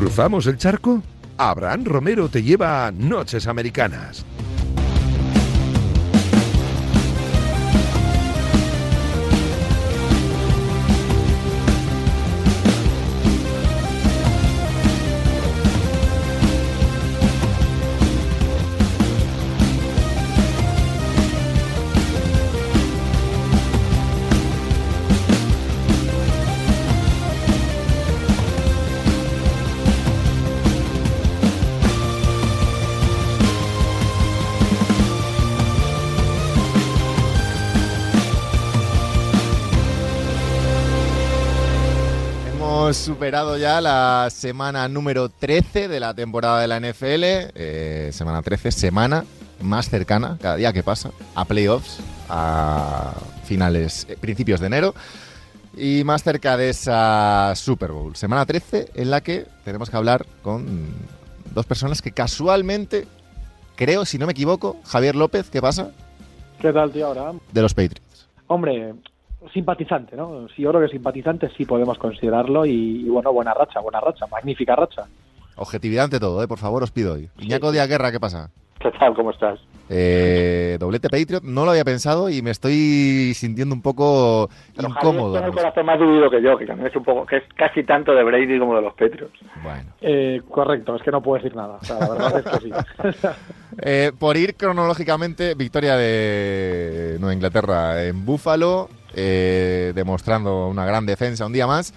¿Cruzamos 0.00 0.46
el 0.46 0.56
charco? 0.56 1.02
Abraham 1.36 1.84
Romero 1.84 2.30
te 2.30 2.42
lleva 2.42 2.86
a 2.86 2.90
Noches 2.90 3.46
Americanas. 3.46 4.24
Superado 43.00 43.56
ya 43.56 43.80
la 43.80 44.28
semana 44.30 44.86
número 44.86 45.30
13 45.30 45.88
de 45.88 46.00
la 46.00 46.12
temporada 46.12 46.60
de 46.60 46.68
la 46.68 46.78
NFL. 46.78 47.24
Eh, 47.54 48.10
semana 48.12 48.42
13, 48.42 48.70
semana 48.70 49.24
más 49.62 49.88
cercana, 49.88 50.36
cada 50.40 50.56
día 50.56 50.72
que 50.74 50.82
pasa, 50.82 51.10
a 51.34 51.46
playoffs, 51.46 52.00
a 52.28 53.14
finales, 53.44 54.06
eh, 54.08 54.18
principios 54.20 54.60
de 54.60 54.66
enero. 54.66 54.94
Y 55.76 56.04
más 56.04 56.22
cerca 56.22 56.58
de 56.58 56.68
esa 56.68 57.54
Super 57.56 57.92
Bowl. 57.92 58.16
Semana 58.16 58.44
13 58.44 58.90
en 58.94 59.10
la 59.10 59.22
que 59.22 59.46
tenemos 59.64 59.88
que 59.88 59.96
hablar 59.96 60.26
con 60.42 60.88
dos 61.54 61.64
personas 61.64 62.02
que 62.02 62.12
casualmente, 62.12 63.06
creo, 63.76 64.04
si 64.04 64.18
no 64.18 64.26
me 64.26 64.32
equivoco, 64.32 64.76
Javier 64.84 65.16
López, 65.16 65.48
¿qué 65.48 65.62
pasa? 65.62 65.90
¿Qué 66.60 66.70
tal, 66.70 66.92
tío, 66.92 67.06
Abraham? 67.06 67.40
De 67.50 67.62
los 67.62 67.72
Patriots. 67.72 68.28
Hombre, 68.46 68.94
simpatizante, 69.52 70.16
¿no? 70.16 70.48
Sí, 70.48 70.62
yo 70.62 70.70
creo 70.70 70.82
que 70.82 70.92
simpatizante 70.92 71.48
sí 71.56 71.64
podemos 71.64 71.98
considerarlo 71.98 72.66
y, 72.66 73.08
bueno, 73.08 73.32
buena 73.32 73.54
racha, 73.54 73.80
buena 73.80 74.00
racha, 74.00 74.26
magnífica 74.26 74.76
racha. 74.76 75.06
Objetividad 75.56 76.04
ante 76.04 76.20
todo, 76.20 76.42
¿eh? 76.42 76.48
por 76.48 76.58
favor, 76.58 76.82
os 76.82 76.90
pido 76.90 77.14
hoy. 77.14 77.28
Iñaco 77.38 77.72
Díaz 77.72 77.88
Guerra, 77.88 78.12
¿qué 78.12 78.20
pasa? 78.20 78.50
¿Qué 78.78 78.90
tal? 78.92 79.14
¿Cómo 79.14 79.30
estás? 79.30 79.60
Eh, 79.92 80.76
doblete 80.78 81.08
Patriot, 81.10 81.42
no 81.42 81.64
lo 81.64 81.72
había 81.72 81.84
pensado 81.84 82.30
y 82.30 82.42
me 82.42 82.52
estoy 82.52 83.34
sintiendo 83.34 83.74
un 83.74 83.82
poco 83.82 84.48
incómodo. 84.78 85.32
Tiene 85.32 85.48
el 85.48 85.52
corazón 85.52 85.84
más 85.84 85.98
dividido 85.98 86.30
que 86.30 86.40
yo, 86.40 86.56
que 86.56 86.64
también 86.64 86.88
es 86.88 86.96
un 86.96 87.02
poco, 87.02 87.26
que 87.26 87.38
es 87.38 87.42
casi 87.56 87.82
tanto 87.82 88.14
de 88.14 88.22
Brady 88.22 88.58
como 88.60 88.76
de 88.76 88.82
los 88.82 88.94
Patriots. 88.94 89.38
Bueno. 89.62 89.90
Eh, 90.00 90.40
correcto, 90.48 90.94
es 90.94 91.02
que 91.02 91.10
no 91.10 91.20
puedo 91.20 91.42
decir 91.42 91.56
nada. 91.56 91.78
O 91.82 91.84
sea, 91.84 91.98
la 91.98 92.08
verdad 92.08 92.38
es 92.38 92.44
que 92.44 92.58
sí. 92.60 92.70
eh, 93.82 94.12
por 94.16 94.36
ir 94.36 94.54
cronológicamente, 94.54 95.54
victoria 95.56 95.96
de 95.96 97.16
Nueva 97.18 97.34
Inglaterra 97.34 98.04
en 98.04 98.24
Búfalo, 98.24 98.88
eh, 99.14 99.92
demostrando 99.94 100.68
una 100.68 100.84
gran 100.84 101.06
defensa 101.06 101.46
un 101.46 101.52
día 101.52 101.66
más 101.66 101.92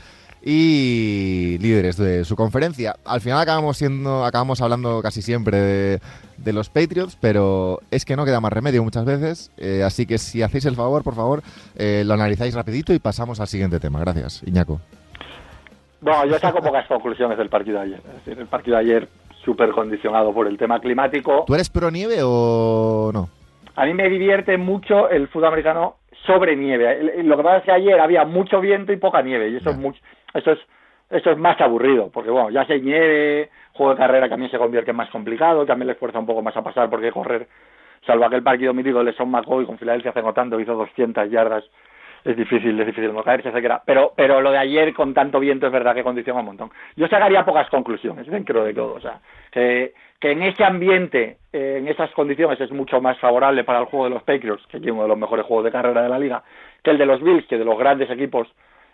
y 0.45 1.58
líderes 1.59 1.97
de 1.97 2.25
su 2.25 2.36
conferencia. 2.36 2.95
Al 3.05 3.22
final 3.22 3.39
acabamos 3.39 3.78
siendo, 3.78 4.25
acabamos 4.25 4.61
hablando 4.61 5.02
casi 5.02 5.22
siempre 5.22 6.00
de, 6.38 6.53
los 6.53 6.70
Patriots, 6.70 7.17
pero 7.20 7.80
es 7.92 8.03
que 8.03 8.17
no 8.17 8.25
queda 8.25 8.42
más 8.42 8.52
remedio 8.52 8.83
muchas 8.83 9.05
veces. 9.05 9.52
Eh, 9.58 9.83
así 9.86 10.05
que 10.05 10.17
si 10.17 10.42
hacéis 10.42 10.66
el 10.66 10.75
favor, 10.75 11.03
por 11.03 11.16
favor, 11.16 11.42
eh, 11.75 12.03
lo 12.05 12.14
analizáis 12.14 12.53
rapidito 12.53 12.94
y 12.94 13.00
pasamos 13.00 13.39
al 13.39 13.48
siguiente 13.48 13.80
tema. 13.80 13.99
Gracias, 14.02 14.43
Iñaco. 14.45 14.82
Bueno, 16.02 16.26
yo 16.26 16.37
saco 16.37 16.61
pocas 16.61 16.86
conclusiones 16.87 17.37
del 17.37 17.48
partido 17.48 17.80
de 17.80 17.86
ayer. 17.86 18.02
Es 18.05 18.26
decir, 18.26 18.39
el 18.39 18.48
partido 18.48 18.76
de 18.76 18.83
ayer 18.83 19.10
súper 19.45 19.71
condicionado 19.71 20.33
por 20.33 20.48
el 20.48 20.58
tema 20.58 20.80
climático. 20.82 21.45
¿Tú 21.48 21.55
eres 21.55 21.70
pro 21.70 21.89
nieve 21.89 22.17
o 22.21 23.11
no? 23.14 23.30
A 23.76 23.86
mí 23.86 23.93
me 23.93 24.10
divierte 24.10 24.58
mucho 24.58 25.10
el 25.10 25.30
fútbol 25.30 25.48
americano 25.48 25.95
sobre 26.26 26.56
nieve. 26.56 27.23
Lo 27.23 27.38
que 27.38 27.44
pasa 27.44 27.58
es 27.58 27.64
que 27.64 27.72
ayer 27.72 28.00
había 28.00 28.26
mucho 28.26 28.61
viento 28.61 28.92
y 28.94 28.98
poca 28.98 29.22
nieve, 29.22 29.50
y 29.50 29.58
eso 29.58 29.72
es 29.72 29.78
mucho, 29.78 30.02
eso 30.34 30.52
es, 30.52 30.60
eso 31.10 31.32
es 31.32 31.38
más 31.38 31.60
aburrido, 31.61 32.10
porque 32.11 32.30
bueno, 32.30 32.50
ya 32.50 32.66
se 32.66 32.80
nieve, 32.80 33.50
juego 33.73 33.94
de 33.94 33.98
carrera 33.98 34.36
mí 34.38 34.50
se 34.50 34.58
convierte 34.58 34.92
en 34.92 34.98
más 34.98 35.10
complicado, 35.10 35.66
también 35.66 35.88
le 35.88 35.94
esfuerza 35.94 36.20
un 36.20 36.26
poco 36.26 36.42
más 36.42 36.56
a 36.56 36.64
pasar 36.64 36.89
porque 36.89 37.11
correr, 37.11 37.48
salvo 38.06 38.26
aquel 38.26 38.44
partido 38.44 38.73
mítico 38.73 39.04
de 39.04 39.14
Son 39.14 39.30
McCoy 39.30 39.66
con 39.66 39.78
Filadelfia 39.78 40.11
hace 40.11 40.22
no 40.22 40.34
tanto, 40.34 40.60
hizo 40.60 40.73
200 40.73 41.30
yardas, 41.30 41.64
es 42.23 42.38
difícil, 42.38 42.80
es 42.80 42.86
difícil 42.86 43.14
no 43.14 43.23
caerse, 43.23 43.50
etcétera. 43.50 43.82
Pero, 43.86 44.14
pero 44.16 44.40
lo 44.42 44.52
de 44.52 44.58
ayer 44.58 44.94
con 44.94 45.14
tanto 45.14 45.40
viento 45.40 45.67
es 45.67 45.73
verdad 45.73 45.94
que 45.94 46.04
condiciona 46.04 46.40
un 46.40 46.45
montón. 46.45 46.72
Yo 46.95 47.08
sacaría 47.08 47.44
pocas 47.44 47.70
conclusiones 47.70 48.28
dentro 48.32 48.64
de 48.64 48.73
todo, 48.73 48.94
o 48.94 49.02
sea, 49.02 49.20
que 49.52 49.94
que 50.23 50.32
en 50.32 50.42
ese 50.42 50.64
ambiente, 50.64 51.36
eh, 51.52 51.80
en 51.80 51.88
esas 51.89 52.10
condiciones, 52.11 52.58
es 52.61 52.72
mucho 52.72 53.02
más 53.02 53.20
favorable 53.20 53.66
para 53.66 53.80
el 53.80 53.86
juego 53.88 54.06
de 54.06 54.11
los 54.11 54.23
Patriots, 54.23 54.66
que 54.67 54.78
tiene 54.78 54.94
uno 54.94 55.02
de 55.02 55.10
los 55.10 55.17
mejores 55.17 55.45
juegos 55.45 55.66
de 55.66 55.72
carrera 55.73 56.02
de 56.02 56.08
la 56.08 56.17
liga, 56.17 56.42
que 56.82 56.92
el 56.92 56.98
de 56.98 57.06
los 57.06 57.22
Bills, 57.22 57.45
que 57.45 57.58
de 57.58 57.66
los 57.66 57.78
grandes 57.78 58.10
equipos 58.10 58.48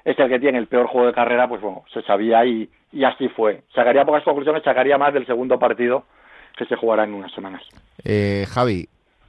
es 0.03 0.17
el 0.17 0.27
que 0.27 0.39
tiene 0.39 0.57
el 0.57 0.65
peor 0.65 0.87
juego 0.87 1.05
de 1.05 1.13
carrera, 1.13 1.47
pues 1.47 1.61
bueno, 1.61 1.83
se 1.93 2.01
sabía 2.01 2.43
y, 2.47 2.67
y 2.91 3.03
así 3.03 3.29
fue. 3.29 3.61
Sacaría 3.75 4.05
pocas 4.05 4.23
conclusiones, 4.23 4.63
sacaría 4.63 4.97
más 4.97 5.13
del 5.13 5.27
segundo 5.27 5.59
partido 5.59 6.05
que 6.57 6.65
se 6.65 6.75
jugará 6.75 7.03
en 7.03 7.13
unas 7.13 7.31
semanas. 7.31 7.61
Eh, 8.03 8.47
Javi, 8.49 8.87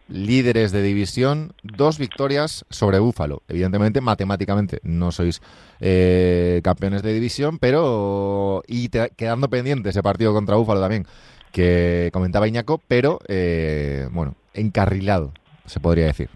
líderes 0.08 0.72
de 0.72 0.80
división, 0.80 1.52
dos 1.62 1.98
victorias 1.98 2.64
sobre 2.70 2.98
Búfalo. 2.98 3.42
Evidentemente, 3.46 4.00
matemáticamente 4.00 4.78
no 4.84 5.12
sois 5.12 5.42
eh, 5.80 6.62
campeones 6.64 7.02
de 7.02 7.12
división, 7.12 7.58
pero 7.58 8.62
y 8.66 8.88
quedando 8.88 9.50
pendiente 9.50 9.90
ese 9.90 10.02
partido 10.02 10.32
contra 10.32 10.56
Búfalo 10.56 10.80
también 10.80 11.04
que 11.52 12.10
comentaba 12.12 12.48
Iñaco, 12.48 12.80
pero 12.86 13.18
eh, 13.28 14.06
bueno, 14.12 14.34
encarrilado, 14.54 15.32
se 15.66 15.80
podría 15.80 16.06
decir. 16.06 16.28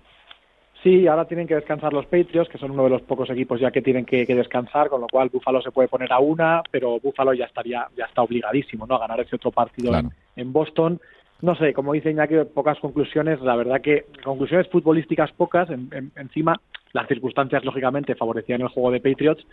Sí, 0.85 1.07
ahora 1.07 1.25
tienen 1.25 1.47
que 1.47 1.55
descansar 1.55 1.95
los 1.95 2.05
Patriots, 2.05 2.51
que 2.51 2.59
son 2.59 2.73
uno 2.73 2.85
de 2.85 2.91
los 2.91 3.01
pocos 3.01 3.31
equipos 3.31 3.59
ya 3.59 3.71
que 3.71 3.81
tienen 3.81 4.05
que, 4.05 4.27
descansar, 4.27 4.91
con 4.91 5.01
lo 5.01 5.07
cual 5.07 5.31
Búfalo 5.31 5.63
se 5.63 5.71
puede 5.71 5.89
poner 5.89 6.13
a 6.13 6.19
una, 6.19 6.63
pero 6.71 7.01
Búfalo 7.01 7.33
ya 7.33 7.47
estaría, 7.47 7.89
ya 7.97 8.05
está 8.05 8.21
obligadísimo, 8.21 8.87
¿no? 8.87 8.97
A 8.97 8.99
ganar 8.99 9.19
ese 9.21 9.37
otro 9.37 9.51
partido 9.51 9.93
en, 10.37 10.53
Boston. 10.53 11.01
No 11.41 11.55
sé, 11.55 11.73
como 11.73 11.95
dice 11.95 12.11
Iñaki, 12.11 12.35
pocas 12.53 12.79
conclusiones. 12.81 13.41
La 13.41 13.57
verdad 13.57 13.81
que 13.81 14.05
conclusiones 14.23 14.69
futbolísticas 14.69 15.33
pocas. 15.33 15.71
encima, 16.17 16.61
las 16.93 17.09
circunstancias 17.09 17.65
lógicamente 17.65 18.15
favorecían 18.15 18.61
el 18.61 18.69
juego 18.69 18.91
de 18.91 19.01
Patriots, 19.01 19.47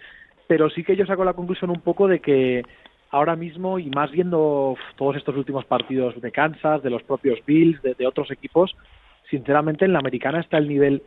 pero 0.48 0.70
sí 0.70 0.84
que 0.84 0.98
yo 0.98 1.06
saco 1.06 1.24
la 1.24 1.34
conclusión 1.34 1.70
un 1.70 1.80
poco 1.80 2.10
de 2.10 2.20
que 2.20 2.64
ahora 3.12 3.36
mismo 3.36 3.78
y 3.78 3.90
más 3.90 4.10
viendo 4.12 4.76
todos 4.96 5.18
estos 5.18 5.36
últimos 5.36 5.66
partidos 5.66 6.20
de 6.20 6.32
Kansas, 6.32 6.82
de 6.82 6.90
los 6.90 7.04
propios 7.04 7.40
Bills, 7.46 7.82
de, 7.82 8.08
otros 8.08 8.32
equipos, 8.32 8.76
sinceramente 9.30 9.86
en 9.86 9.94
la 9.94 10.00
americana 10.00 10.40
está 10.40 10.58
el 10.58 10.68
nivel 10.68 11.04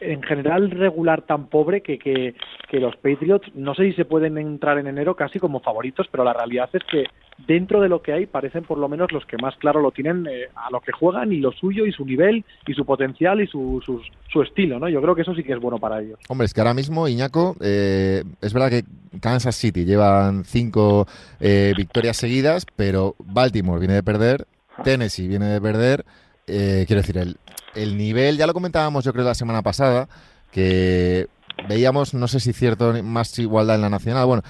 en 0.00 0.22
general 0.22 0.70
regular 0.70 1.22
tan 1.22 1.46
pobre 1.46 1.82
que, 1.82 1.98
que, 1.98 2.34
los 2.80 2.96
Patriots 2.96 3.46
no 3.54 3.74
sé 3.74 3.90
si 3.90 3.92
se 3.92 4.04
pueden 4.04 4.38
entrar 4.38 4.78
en 4.78 4.86
enero 4.86 5.14
casi 5.14 5.38
como 5.38 5.60
favoritos, 5.60 6.06
pero 6.10 6.24
la 6.24 6.32
realidad 6.32 6.70
es 6.72 6.82
que 6.90 7.04
dentro 7.46 7.80
de 7.80 7.88
lo 7.88 8.00
que 8.00 8.12
hay 8.12 8.26
parecen 8.26 8.64
por 8.64 8.78
lo 8.78 8.88
menos 8.88 9.12
los 9.12 9.26
que 9.26 9.36
más 9.36 9.54
claro 9.56 9.80
lo 9.80 9.90
tienen 9.90 10.26
eh, 10.26 10.48
a 10.54 10.70
lo 10.70 10.80
que 10.80 10.92
juegan 10.92 11.32
y 11.32 11.36
lo 11.36 11.52
suyo 11.52 11.84
y 11.84 11.92
su 11.92 12.04
nivel 12.04 12.44
y 12.66 12.74
su 12.74 12.84
potencial 12.84 13.40
y 13.40 13.46
su, 13.46 13.82
su, 13.84 14.42
estilo, 14.42 14.78
¿no? 14.78 14.88
Yo 14.88 15.02
creo 15.02 15.14
que 15.14 15.22
eso 15.22 15.34
sí 15.34 15.42
que 15.42 15.52
es 15.52 15.60
bueno 15.60 15.78
para 15.78 16.00
ellos. 16.00 16.18
Hombre, 16.28 16.46
es 16.46 16.54
que 16.54 16.60
ahora 16.60 16.74
mismo, 16.74 17.06
Iñaco, 17.06 17.56
eh, 17.60 18.22
es 18.40 18.54
verdad 18.54 18.70
que 18.70 18.84
Kansas 19.20 19.56
City 19.56 19.84
llevan 19.84 20.44
cinco 20.44 21.06
eh, 21.40 21.74
victorias 21.76 22.16
seguidas, 22.16 22.64
pero 22.76 23.16
Baltimore 23.18 23.80
viene 23.80 23.94
de 23.94 24.02
perder, 24.02 24.46
Tennessee 24.84 25.28
viene 25.28 25.46
de 25.46 25.60
perder, 25.60 26.04
quiero 26.46 27.02
decir, 27.02 27.18
el, 27.18 27.36
el 27.74 27.96
nivel, 27.96 28.36
ya 28.36 28.46
lo 28.46 28.52
comentábamos 28.52 29.04
yo 29.04 29.12
creo 29.12 29.24
la 29.24 29.34
semana 29.34 29.62
pasada, 29.62 30.08
que 30.52 31.26
veíamos, 31.68 32.14
no 32.14 32.28
sé 32.28 32.40
si 32.40 32.52
cierto, 32.52 32.92
más 33.02 33.38
igualdad 33.38 33.76
en 33.76 33.82
la 33.82 33.90
nacional, 33.90 34.26
bueno, 34.26 34.42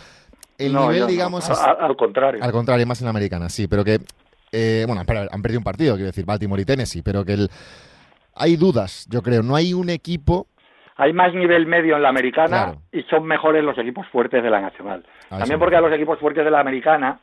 el 0.58 0.74
nivel, 0.74 1.06
digamos... 1.06 1.48
Al, 1.50 1.96
contrario. 1.96 2.42
Al 2.42 2.52
contrario, 2.52 2.86
más 2.86 3.00
en 3.00 3.06
la 3.06 3.10
americana, 3.10 3.48
sí, 3.48 3.66
pero 3.68 3.84
que... 3.84 3.98
Eh, 4.52 4.84
bueno, 4.86 5.02
han 5.02 5.42
perdido 5.42 5.60
un 5.60 5.64
partido, 5.64 5.94
quiero 5.94 6.08
decir, 6.08 6.24
Baltimore 6.26 6.60
y 6.60 6.64
Tennessee, 6.64 7.02
pero 7.02 7.24
que 7.24 7.34
el, 7.34 7.48
hay 8.34 8.56
dudas, 8.56 9.06
yo 9.10 9.22
creo. 9.22 9.42
No 9.42 9.54
hay 9.56 9.74
un 9.74 9.90
equipo... 9.90 10.46
Hay 10.96 11.12
más 11.12 11.32
nivel 11.32 11.66
medio 11.66 11.96
en 11.96 12.02
la 12.02 12.10
americana 12.10 12.74
y 12.92 13.02
son 13.04 13.24
mejores 13.24 13.64
los 13.64 13.78
equipos 13.78 14.06
fuertes 14.08 14.42
de 14.42 14.50
la 14.50 14.60
nacional. 14.60 15.02
También 15.30 15.58
porque 15.58 15.76
a 15.76 15.80
los 15.80 15.92
equipos 15.92 16.18
fuertes 16.18 16.44
de 16.44 16.50
la 16.50 16.60
americana, 16.60 17.20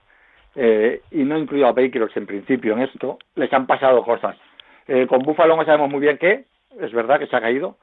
eh, 0.55 1.01
y 1.11 1.23
no 1.23 1.37
incluido 1.37 1.67
a 1.67 1.75
Patriots 1.75 2.17
en 2.17 2.25
principio 2.25 2.73
en 2.73 2.79
esto, 2.79 3.19
les 3.35 3.53
han 3.53 3.67
pasado 3.67 4.03
cosas. 4.03 4.35
Eh, 4.87 5.07
con 5.07 5.19
Buffalo 5.19 5.55
no 5.55 5.65
sabemos 5.65 5.89
muy 5.89 5.99
bien 5.99 6.17
qué, 6.17 6.45
es 6.79 6.91
verdad 6.93 7.19
que 7.19 7.27
se 7.27 7.35
ha 7.35 7.41
caído, 7.41 7.77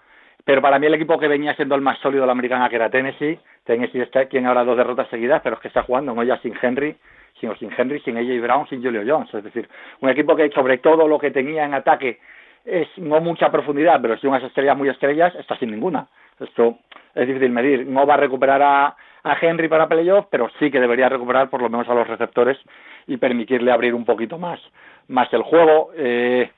pero 0.44 0.60
para 0.60 0.78
mí 0.78 0.86
el 0.86 0.94
equipo 0.94 1.18
que 1.18 1.28
venía 1.28 1.54
siendo 1.54 1.74
el 1.74 1.80
más 1.80 1.98
sólido 1.98 2.22
de 2.22 2.26
la 2.26 2.32
americana, 2.32 2.68
que 2.68 2.76
era 2.76 2.90
Tennessee, 2.90 3.38
Tennessee 3.64 4.00
está, 4.00 4.26
tiene 4.26 4.48
ahora 4.48 4.64
dos 4.64 4.76
derrotas 4.76 5.08
seguidas, 5.08 5.40
pero 5.42 5.56
es 5.56 5.62
que 5.62 5.68
está 5.68 5.82
jugando, 5.82 6.14
no 6.14 6.22
ya 6.22 6.38
sin 6.38 6.54
Henry, 6.60 6.96
sino 7.40 7.56
sin 7.56 7.70
Henry, 7.76 8.00
sin 8.00 8.16
AJ 8.16 8.40
Brown, 8.40 8.68
sin 8.68 8.82
Julio 8.82 9.02
Jones. 9.06 9.32
Es 9.34 9.44
decir, 9.44 9.68
un 10.00 10.10
equipo 10.10 10.36
que 10.36 10.50
sobre 10.50 10.78
todo 10.78 11.08
lo 11.08 11.18
que 11.18 11.30
tenía 11.30 11.64
en 11.64 11.74
ataque 11.74 12.18
es 12.64 12.88
no 12.96 13.20
mucha 13.20 13.50
profundidad, 13.50 14.00
pero 14.00 14.16
sí 14.18 14.26
unas 14.26 14.42
estrellas 14.42 14.76
muy 14.76 14.88
estrellas, 14.88 15.34
está 15.36 15.56
sin 15.58 15.70
ninguna. 15.70 16.06
Esto 16.40 16.78
es 17.14 17.26
difícil 17.26 17.50
medir. 17.50 17.86
No 17.86 18.06
va 18.06 18.14
a 18.14 18.18
recuperar 18.18 18.62
a, 18.62 18.96
a 19.22 19.36
Henry 19.40 19.68
para 19.68 19.88
playoff, 19.88 20.26
pero 20.30 20.48
sí 20.58 20.70
que 20.70 20.80
debería 20.80 21.08
recuperar 21.08 21.50
por 21.50 21.62
lo 21.62 21.68
menos 21.68 21.88
a 21.88 21.94
los 21.94 22.06
receptores 22.06 22.58
y 23.06 23.16
permitirle 23.16 23.70
abrir 23.70 23.94
un 23.94 24.04
poquito 24.04 24.38
más, 24.38 24.60
más 25.08 25.32
el 25.32 25.42
juego. 25.42 25.90
Eh, 25.96 26.50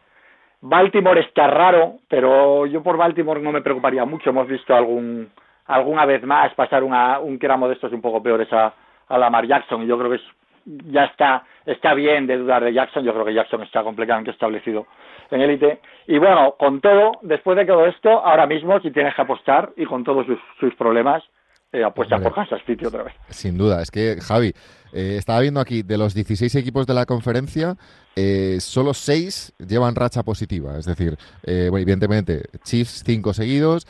Baltimore 0.69 1.21
está 1.21 1.47
raro, 1.47 1.97
pero 2.09 2.67
yo 2.67 2.83
por 2.83 2.97
Baltimore 2.97 3.41
no 3.41 3.53
me 3.53 3.63
preocuparía 3.63 4.05
mucho. 4.05 4.31
Hemos 4.31 4.49
visto 4.49 4.75
algún 4.75 5.31
alguna 5.67 6.07
vez 6.07 6.23
más 6.23 6.55
pasar 6.55 6.85
una, 6.85 7.19
un 7.19 7.39
tramo 7.39 7.67
de 7.69 7.75
estos 7.75 7.93
un 7.93 8.01
poco 8.01 8.23
peores 8.23 8.53
a, 8.53 8.73
a 9.09 9.19
Lamar 9.19 9.47
Jackson 9.47 9.83
y 9.83 9.87
yo 9.87 9.99
creo 9.99 10.11
que 10.11 10.21
ya 10.91 11.05
está 11.05 11.45
está 11.67 11.95
bien 11.95 12.27
de 12.27 12.39
dudar 12.39 12.65
de 12.65 12.73
Jackson. 12.73 13.05
Yo 13.05 13.13
creo 13.13 13.25
que 13.25 13.35
Jackson 13.35 13.63
está 13.63 13.83
completamente 13.83 14.31
establecido 14.31 14.87
en 15.31 15.41
élite. 15.41 15.81
Y 16.07 16.19
bueno, 16.19 16.55
con 16.59 16.81
todo, 16.81 17.19
después 17.23 17.57
de 17.57 17.65
todo 17.65 17.87
esto, 17.87 18.11
ahora 18.25 18.47
mismo 18.47 18.81
si 18.81 18.91
tienes 18.91 19.15
que 19.15 19.23
apostar 19.23 19.71
y 19.77 19.85
con 19.85 20.05
todos 20.05 20.27
sus, 20.59 20.75
problemas, 20.75 21.23
eh, 21.73 21.85
apuesta 21.85 22.19
por 22.19 22.35
Kansas 22.35 22.61
City 22.67 22.85
otra 22.87 23.05
vez. 23.05 23.15
Sin 23.31 23.57
duda, 23.59 23.83
es 23.83 23.91
que 23.91 24.19
Javi, 24.21 24.53
eh, 24.93 25.17
estaba 25.19 25.41
viendo 25.41 25.61
aquí, 25.61 25.83
de 25.83 25.99
los 25.99 26.15
16 26.15 26.55
equipos 26.55 26.87
de 26.87 26.95
la 26.95 27.05
conferencia, 27.05 27.77
eh, 28.15 28.57
solo 28.61 28.95
6 28.95 29.53
llevan 29.59 29.95
racha 29.95 30.23
positiva. 30.23 30.79
Es 30.79 30.87
decir, 30.87 31.19
eh, 31.43 31.69
evidentemente, 31.71 32.45
Chiefs 32.65 33.03
5 33.05 33.35
seguidos, 33.35 33.87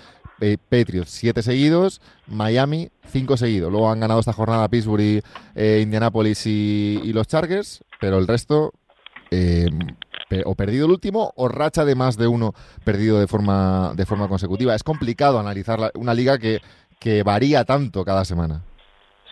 Patriots 0.69 1.11
7 1.11 1.43
seguidos, 1.43 2.03
Miami 2.27 2.91
5 3.07 3.37
seguidos. 3.37 3.71
Luego 3.71 3.91
han 3.91 4.01
ganado 4.01 4.21
esta 4.21 4.33
jornada 4.33 4.69
Pittsburgh, 4.69 5.23
Indianapolis 5.55 6.47
y, 6.47 7.01
y, 7.05 7.13
los 7.15 7.27
Chargers, 7.27 7.83
pero 8.01 8.19
el 8.19 8.27
resto 8.27 8.75
o 10.45 10.55
perdido 10.55 10.87
el 10.87 10.93
último 10.93 11.33
o 11.37 11.49
racha 11.49 11.85
de 11.85 11.95
más 11.95 12.19
de 12.19 12.27
uno 12.27 12.53
perdido 12.85 13.19
de 13.19 13.27
forma, 13.27 13.93
de 13.95 14.05
forma 14.05 14.29
consecutiva. 14.29 14.75
Es 14.75 14.83
complicado 14.83 15.39
analizar 15.39 15.91
una 15.95 16.13
liga 16.13 16.37
que, 16.37 16.61
que 16.99 17.23
varía 17.23 17.65
tanto 17.65 18.05
cada 18.05 18.25
semana. 18.25 18.63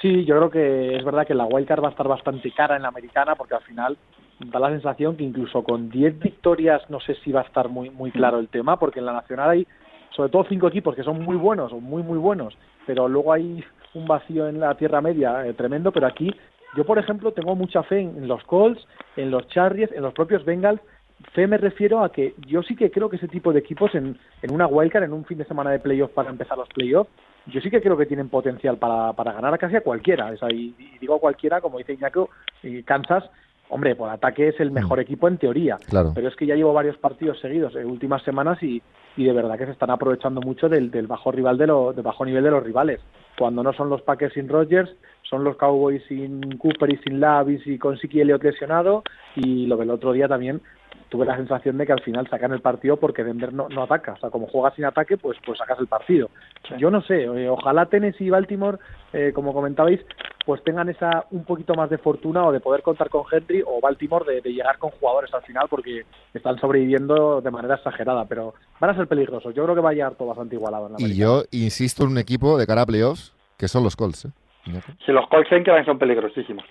Sí, 0.00 0.24
yo 0.24 0.36
creo 0.36 0.50
que 0.50 0.96
es 0.96 1.04
verdad 1.04 1.26
que 1.26 1.34
la 1.34 1.46
wildcard 1.46 1.82
va 1.82 1.88
a 1.88 1.90
estar 1.90 2.08
bastante 2.08 2.50
cara 2.52 2.76
en 2.76 2.82
la 2.82 2.88
americana 2.88 3.36
porque 3.36 3.54
al 3.54 3.62
final 3.62 3.96
da 4.38 4.58
la 4.58 4.70
sensación 4.70 5.16
que 5.16 5.24
incluso 5.24 5.62
con 5.62 5.88
10 5.88 6.18
victorias 6.18 6.82
no 6.90 7.00
sé 7.00 7.14
si 7.24 7.32
va 7.32 7.40
a 7.40 7.44
estar 7.44 7.68
muy 7.68 7.88
muy 7.88 8.10
claro 8.10 8.38
el 8.38 8.48
tema 8.48 8.78
porque 8.78 8.98
en 8.98 9.06
la 9.06 9.12
nacional 9.12 9.50
hay 9.50 9.66
sobre 10.10 10.30
todo 10.30 10.44
cinco 10.48 10.68
equipos 10.68 10.94
que 10.94 11.04
son 11.04 11.22
muy 11.22 11.36
buenos 11.36 11.72
o 11.72 11.80
muy 11.80 12.02
muy 12.02 12.18
buenos, 12.18 12.54
pero 12.86 13.08
luego 13.08 13.32
hay 13.32 13.64
un 13.94 14.06
vacío 14.06 14.48
en 14.48 14.60
la 14.60 14.74
Tierra 14.74 15.00
Media 15.00 15.46
eh, 15.46 15.54
tremendo, 15.54 15.92
pero 15.92 16.06
aquí 16.06 16.34
yo, 16.76 16.84
por 16.84 16.98
ejemplo, 16.98 17.32
tengo 17.32 17.54
mucha 17.54 17.82
fe 17.84 18.00
en 18.00 18.26
los 18.26 18.42
Colts, 18.44 18.84
en 19.16 19.30
los 19.30 19.46
Chargers, 19.48 19.92
en 19.92 20.02
los 20.02 20.12
propios 20.12 20.44
Bengals. 20.44 20.80
Fe 21.32 21.46
me 21.46 21.58
refiero 21.58 22.02
a 22.02 22.12
que 22.12 22.34
yo 22.46 22.62
sí 22.62 22.76
que 22.76 22.90
creo 22.90 23.08
que 23.08 23.16
ese 23.16 23.28
tipo 23.28 23.52
de 23.52 23.60
equipos 23.60 23.94
en, 23.94 24.18
en 24.42 24.52
una 24.52 24.66
wildcard, 24.66 25.04
en 25.04 25.12
un 25.12 25.24
fin 25.24 25.38
de 25.38 25.44
semana 25.44 25.70
de 25.70 25.78
playoff 25.78 26.10
para 26.12 26.30
empezar 26.30 26.58
los 26.58 26.68
playoffs, 26.68 27.10
yo 27.46 27.60
sí 27.60 27.70
que 27.70 27.82
creo 27.82 27.96
que 27.96 28.06
tienen 28.06 28.28
potencial 28.28 28.78
para, 28.78 29.12
para 29.12 29.32
ganar 29.32 29.54
a 29.54 29.58
casi 29.58 29.76
a 29.76 29.82
cualquiera. 29.82 30.32
O 30.40 30.50
y, 30.50 30.74
digo 31.00 31.14
a 31.14 31.20
cualquiera, 31.20 31.60
como 31.60 31.78
dice 31.78 31.94
Iñaco, 31.94 32.30
y 32.62 32.82
Kansas, 32.82 33.24
hombre, 33.68 33.96
por 33.96 34.08
ataque 34.08 34.48
es 34.48 34.60
el 34.60 34.70
mejor 34.70 34.98
mm. 34.98 35.02
equipo 35.02 35.28
en 35.28 35.38
teoría. 35.38 35.76
Claro. 35.88 36.12
Pero 36.14 36.28
es 36.28 36.36
que 36.36 36.46
ya 36.46 36.54
llevo 36.54 36.72
varios 36.72 36.96
partidos 36.96 37.38
seguidos 37.40 37.74
en 37.76 37.86
últimas 37.86 38.22
semanas 38.22 38.62
y, 38.62 38.82
y 39.16 39.24
de 39.24 39.32
verdad 39.32 39.58
que 39.58 39.66
se 39.66 39.72
están 39.72 39.90
aprovechando 39.90 40.40
mucho 40.40 40.68
del, 40.68 40.90
del 40.90 41.06
bajo 41.06 41.32
rival 41.32 41.58
de 41.58 41.66
lo, 41.66 41.92
del 41.92 42.02
bajo 42.02 42.24
nivel 42.24 42.44
de 42.44 42.50
los 42.50 42.62
rivales. 42.62 43.00
Cuando 43.38 43.62
no 43.62 43.72
son 43.72 43.90
los 43.90 44.02
Packers 44.02 44.34
sin 44.34 44.48
Rodgers, 44.48 44.90
son 45.22 45.44
los 45.44 45.56
Cowboys 45.56 46.02
sin 46.08 46.58
Cooper 46.58 46.92
y 46.92 46.96
sin 46.98 47.20
Lavis 47.20 47.66
y 47.66 47.78
con 47.78 47.98
Siki 47.98 48.20
Elliott 48.20 48.44
lesionado 48.44 49.02
y 49.34 49.66
lo 49.66 49.76
del 49.76 49.90
otro 49.90 50.12
día 50.12 50.28
también 50.28 50.60
tuve 51.08 51.26
la 51.26 51.36
sensación 51.36 51.78
de 51.78 51.86
que 51.86 51.92
al 51.92 52.02
final 52.02 52.28
sacan 52.28 52.52
el 52.52 52.60
partido 52.60 52.96
porque 52.96 53.22
Denver 53.22 53.52
no, 53.52 53.68
no 53.68 53.84
ataca. 53.84 54.12
O 54.14 54.18
sea, 54.18 54.30
como 54.30 54.46
juegas 54.46 54.74
sin 54.74 54.84
ataque, 54.84 55.16
pues, 55.16 55.38
pues 55.44 55.58
sacas 55.58 55.78
el 55.78 55.86
partido. 55.86 56.28
Yo 56.78 56.90
no 56.90 57.02
sé, 57.02 57.22
eh, 57.22 57.48
ojalá 57.48 57.86
Tennessee 57.86 58.26
y 58.26 58.30
Baltimore, 58.30 58.78
eh, 59.12 59.32
como 59.34 59.52
comentabais, 59.52 60.00
pues 60.44 60.62
tengan 60.64 60.88
esa 60.88 61.26
un 61.30 61.44
poquito 61.44 61.74
más 61.74 61.88
de 61.88 61.98
fortuna 61.98 62.44
o 62.44 62.52
de 62.52 62.60
poder 62.60 62.82
contar 62.82 63.10
con 63.10 63.24
Henry 63.30 63.62
o 63.64 63.80
Baltimore 63.80 64.24
de, 64.24 64.40
de 64.40 64.52
llegar 64.52 64.78
con 64.78 64.90
jugadores 64.90 65.32
al 65.34 65.42
final 65.42 65.66
porque 65.70 66.04
están 66.32 66.58
sobreviviendo 66.58 67.40
de 67.40 67.50
manera 67.50 67.76
exagerada, 67.76 68.24
pero 68.26 68.54
van 68.80 68.90
a 68.90 68.96
ser 68.96 69.06
peligrosos. 69.06 69.54
Yo 69.54 69.62
creo 69.64 69.74
que 69.74 69.82
va 69.82 69.90
a 69.90 69.94
llegar 69.94 70.14
todo 70.14 70.28
bastante 70.28 70.56
igualado. 70.56 70.86
En 70.86 70.92
la 70.94 71.00
y 71.00 71.16
yo 71.16 71.44
insisto 71.52 72.04
en 72.04 72.10
un 72.10 72.18
equipo 72.18 72.58
de 72.58 72.66
cara 72.66 72.82
a 72.82 72.86
playoffs 72.86 73.34
que 73.56 73.68
son 73.68 73.84
los 73.84 73.96
Colts. 73.96 74.26
¿eh? 74.26 74.30
Si 75.04 75.12
los 75.12 75.28
Colts 75.28 75.52
en 75.52 75.84
son 75.84 75.98
peligrosísimos. 75.98 76.64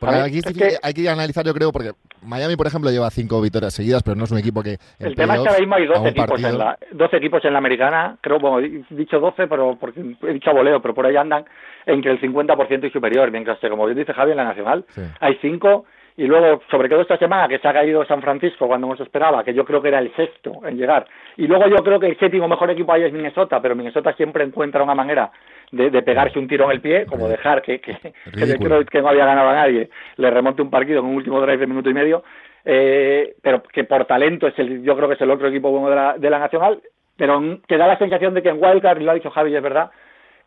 Aquí 0.00 0.40
hay 0.82 0.94
que 0.94 1.08
analizar, 1.08 1.44
yo 1.44 1.54
creo, 1.54 1.72
porque 1.72 1.92
Miami, 2.22 2.56
por 2.56 2.66
ejemplo, 2.66 2.90
lleva 2.90 3.10
cinco 3.10 3.40
victorias 3.40 3.74
seguidas, 3.74 4.02
pero 4.02 4.16
no 4.16 4.24
es 4.24 4.30
un 4.30 4.38
equipo 4.38 4.62
que. 4.62 4.78
El 4.98 5.14
tema 5.14 5.34
es 5.36 5.42
que 5.42 5.48
ahora 5.48 5.60
mismo 5.60 5.74
hay 5.74 5.86
12 5.86 6.08
equipos, 6.08 6.44
en 6.44 6.58
la, 6.58 6.78
12 6.92 7.16
equipos 7.16 7.44
en 7.44 7.52
la 7.52 7.58
americana. 7.58 8.16
Creo, 8.20 8.38
bueno, 8.38 8.60
he 8.60 8.94
dicho 8.94 9.18
12, 9.18 9.46
pero 9.46 9.76
porque 9.78 10.00
he 10.00 10.32
dicho 10.32 10.52
voleo, 10.52 10.80
pero 10.80 10.94
por 10.94 11.06
ahí 11.06 11.16
andan 11.16 11.44
entre 11.86 12.12
el 12.12 12.20
50% 12.20 12.86
y 12.86 12.90
superior. 12.90 13.30
Mientras 13.30 13.58
que, 13.58 13.68
como 13.68 13.86
bien 13.86 13.98
dice 13.98 14.12
Javi, 14.12 14.32
en 14.32 14.36
la 14.36 14.44
nacional 14.44 14.84
hay 15.20 15.38
cinco. 15.40 15.86
Y 16.18 16.26
luego, 16.26 16.60
sobre 16.68 16.88
todo 16.88 17.02
esta 17.02 17.16
semana, 17.16 17.46
que 17.46 17.60
se 17.60 17.68
ha 17.68 17.72
caído 17.72 18.04
San 18.04 18.20
Francisco 18.20 18.66
cuando 18.66 18.88
nos 18.88 18.98
esperaba, 18.98 19.44
que 19.44 19.54
yo 19.54 19.64
creo 19.64 19.80
que 19.80 19.86
era 19.86 20.00
el 20.00 20.12
sexto 20.16 20.66
en 20.66 20.76
llegar. 20.76 21.06
Y 21.36 21.46
luego 21.46 21.68
yo 21.68 21.76
creo 21.76 22.00
que 22.00 22.08
el 22.08 22.18
séptimo 22.18 22.48
mejor 22.48 22.68
equipo 22.72 22.92
ahí 22.92 23.04
es 23.04 23.12
Minnesota, 23.12 23.62
pero 23.62 23.76
Minnesota 23.76 24.12
siempre 24.14 24.42
encuentra 24.42 24.82
una 24.82 24.96
manera 24.96 25.30
de, 25.70 26.02
pegarse 26.02 26.40
un 26.40 26.48
tiro 26.48 26.64
en 26.64 26.70
el 26.72 26.80
pie, 26.80 27.06
como 27.06 27.28
dejar 27.28 27.62
que, 27.62 27.80
que, 27.80 27.96
que, 27.96 29.00
no 29.00 29.08
había 29.08 29.26
ganado 29.26 29.50
a 29.50 29.54
nadie, 29.54 29.90
le 30.16 30.28
remonte 30.28 30.60
un 30.60 30.70
partido 30.70 31.02
con 31.02 31.10
un 31.10 31.16
último 31.18 31.40
drive 31.40 31.58
de 31.58 31.66
minuto 31.68 31.88
y 31.88 31.94
medio, 31.94 32.24
eh, 32.64 33.36
pero 33.40 33.62
que 33.62 33.84
por 33.84 34.04
talento 34.06 34.48
es 34.48 34.58
el, 34.58 34.82
yo 34.82 34.96
creo 34.96 35.06
que 35.06 35.14
es 35.14 35.20
el 35.20 35.30
otro 35.30 35.46
equipo 35.46 35.70
bueno 35.70 35.88
de 35.88 35.94
la, 35.94 36.18
de 36.18 36.30
la 36.30 36.40
Nacional, 36.40 36.80
pero 37.16 37.60
te 37.68 37.76
da 37.76 37.86
la 37.86 37.96
sensación 37.96 38.34
de 38.34 38.42
que 38.42 38.48
en 38.48 38.60
Wildcard, 38.60 39.00
y 39.00 39.04
lo 39.04 39.12
ha 39.12 39.14
dicho 39.14 39.30
Javi, 39.30 39.54
es 39.54 39.62
verdad, 39.62 39.92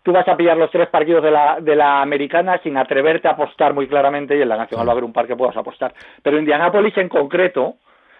tú 0.03 0.11
vas 0.11 0.27
a 0.27 0.35
pillar 0.35 0.57
los 0.57 0.71
tres 0.71 0.89
partidos 0.89 1.23
de 1.23 1.31
la, 1.31 1.59
de 1.59 1.75
la 1.75 2.01
americana 2.01 2.59
sin 2.63 2.77
atreverte 2.77 3.27
a 3.27 3.31
apostar 3.31 3.73
muy 3.73 3.87
claramente 3.87 4.35
y 4.37 4.41
en 4.41 4.49
la 4.49 4.57
Nacional 4.57 4.87
va 4.87 4.91
a 4.91 4.93
haber 4.93 5.03
un 5.03 5.13
par 5.13 5.27
que 5.27 5.35
puedas 5.35 5.55
apostar. 5.57 5.93
Pero 6.23 6.39
Indianápolis 6.39 6.97
en 6.97 7.09
concreto, 7.09 7.75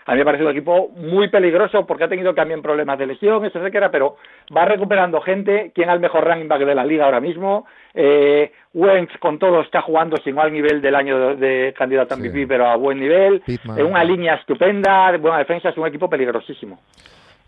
a 0.05 0.13
mí 0.13 0.19
me 0.19 0.25
parece 0.25 0.43
un 0.43 0.51
equipo 0.51 0.89
muy 0.89 1.29
peligroso 1.29 1.85
porque 1.85 2.05
ha 2.05 2.09
tenido 2.09 2.33
también 2.33 2.61
problemas 2.61 2.97
de 2.97 3.07
lesiones, 3.07 3.55
etcétera, 3.55 3.91
pero 3.91 4.17
va 4.55 4.65
recuperando 4.65 5.21
gente. 5.21 5.71
¿Quién 5.73 5.89
es 5.89 5.95
el 5.95 6.01
mejor 6.01 6.23
running 6.23 6.47
back 6.47 6.61
de 6.61 6.75
la 6.75 6.85
liga 6.85 7.05
ahora 7.05 7.19
mismo? 7.19 7.65
Eh, 7.93 8.51
Wentz 8.73 9.17
con 9.19 9.37
todo 9.37 9.61
está 9.61 9.81
jugando 9.81 10.17
sin 10.17 10.35
mal 10.35 10.51
nivel 10.51 10.81
del 10.81 10.95
año 10.95 11.35
de, 11.35 11.73
candidato 11.77 12.13
a 12.13 12.17
MVP, 12.17 12.47
pero 12.47 12.67
a 12.67 12.75
buen 12.75 12.99
nivel. 12.99 13.43
En 13.47 13.85
una 13.85 14.03
línea 14.03 14.35
estupenda, 14.35 15.15
buena 15.17 15.37
defensa, 15.37 15.69
es 15.69 15.77
un 15.77 15.87
equipo 15.87 16.09
peligrosísimo. 16.09 16.79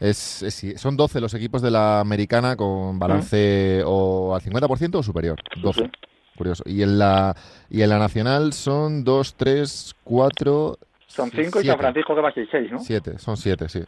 Es, 0.04 0.76
son 0.76 0.98
12 0.98 1.22
los 1.22 1.34
equipos 1.34 1.62
de 1.62 1.72
la 1.72 2.02
americana 2.02 2.56
con 2.58 3.00
balance 3.00 3.82
o 3.86 4.36
al 4.36 4.42
50% 4.42 4.96
o 4.96 5.04
superior. 5.04 5.40
12. 5.62 5.90
Curioso. 6.36 6.64
Y 6.66 6.82
en 6.82 7.00
la 7.00 7.36
y 7.70 7.84
en 7.84 7.90
la 7.90 8.00
nacional 8.00 8.54
son 8.54 9.04
2, 9.04 9.36
3, 9.36 9.96
4, 10.04 10.78
son 11.14 11.30
cinco 11.30 11.62
y 11.62 11.66
San 11.66 11.78
Francisco 11.78 12.16
que 12.16 12.22
va 12.22 12.30
a 12.30 12.34
ser 12.34 12.48
seis, 12.50 12.72
¿no? 12.72 12.80
Siete, 12.80 13.20
son 13.20 13.38
siete, 13.38 13.70
sí. 13.70 13.84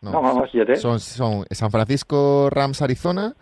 No, 0.00 0.12
no, 0.22 0.46
siete. 0.50 0.76
Son, 0.76 0.98
son 0.98 1.44
San 1.50 1.70
Francisco, 1.70 2.48
Rams, 2.50 2.80
Arizona, 2.80 3.34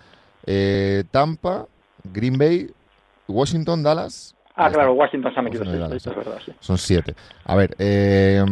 eh, 0.44 1.04
Tampa, 1.10 1.66
Green 2.02 2.36
Bay, 2.36 2.68
Washington, 3.28 3.82
Dallas. 3.82 4.34
Ah, 4.56 4.70
claro, 4.70 4.94
Washington 4.94 5.32
se 5.32 5.38
ha 5.38 5.42
metido 5.42 5.64
seis, 5.64 6.04
es 6.04 6.16
verdad, 6.16 6.38
sí. 6.44 6.52
Son 6.58 6.76
siete. 6.76 7.14
A 7.44 7.54
ver, 7.54 7.76
eh, 7.78 8.44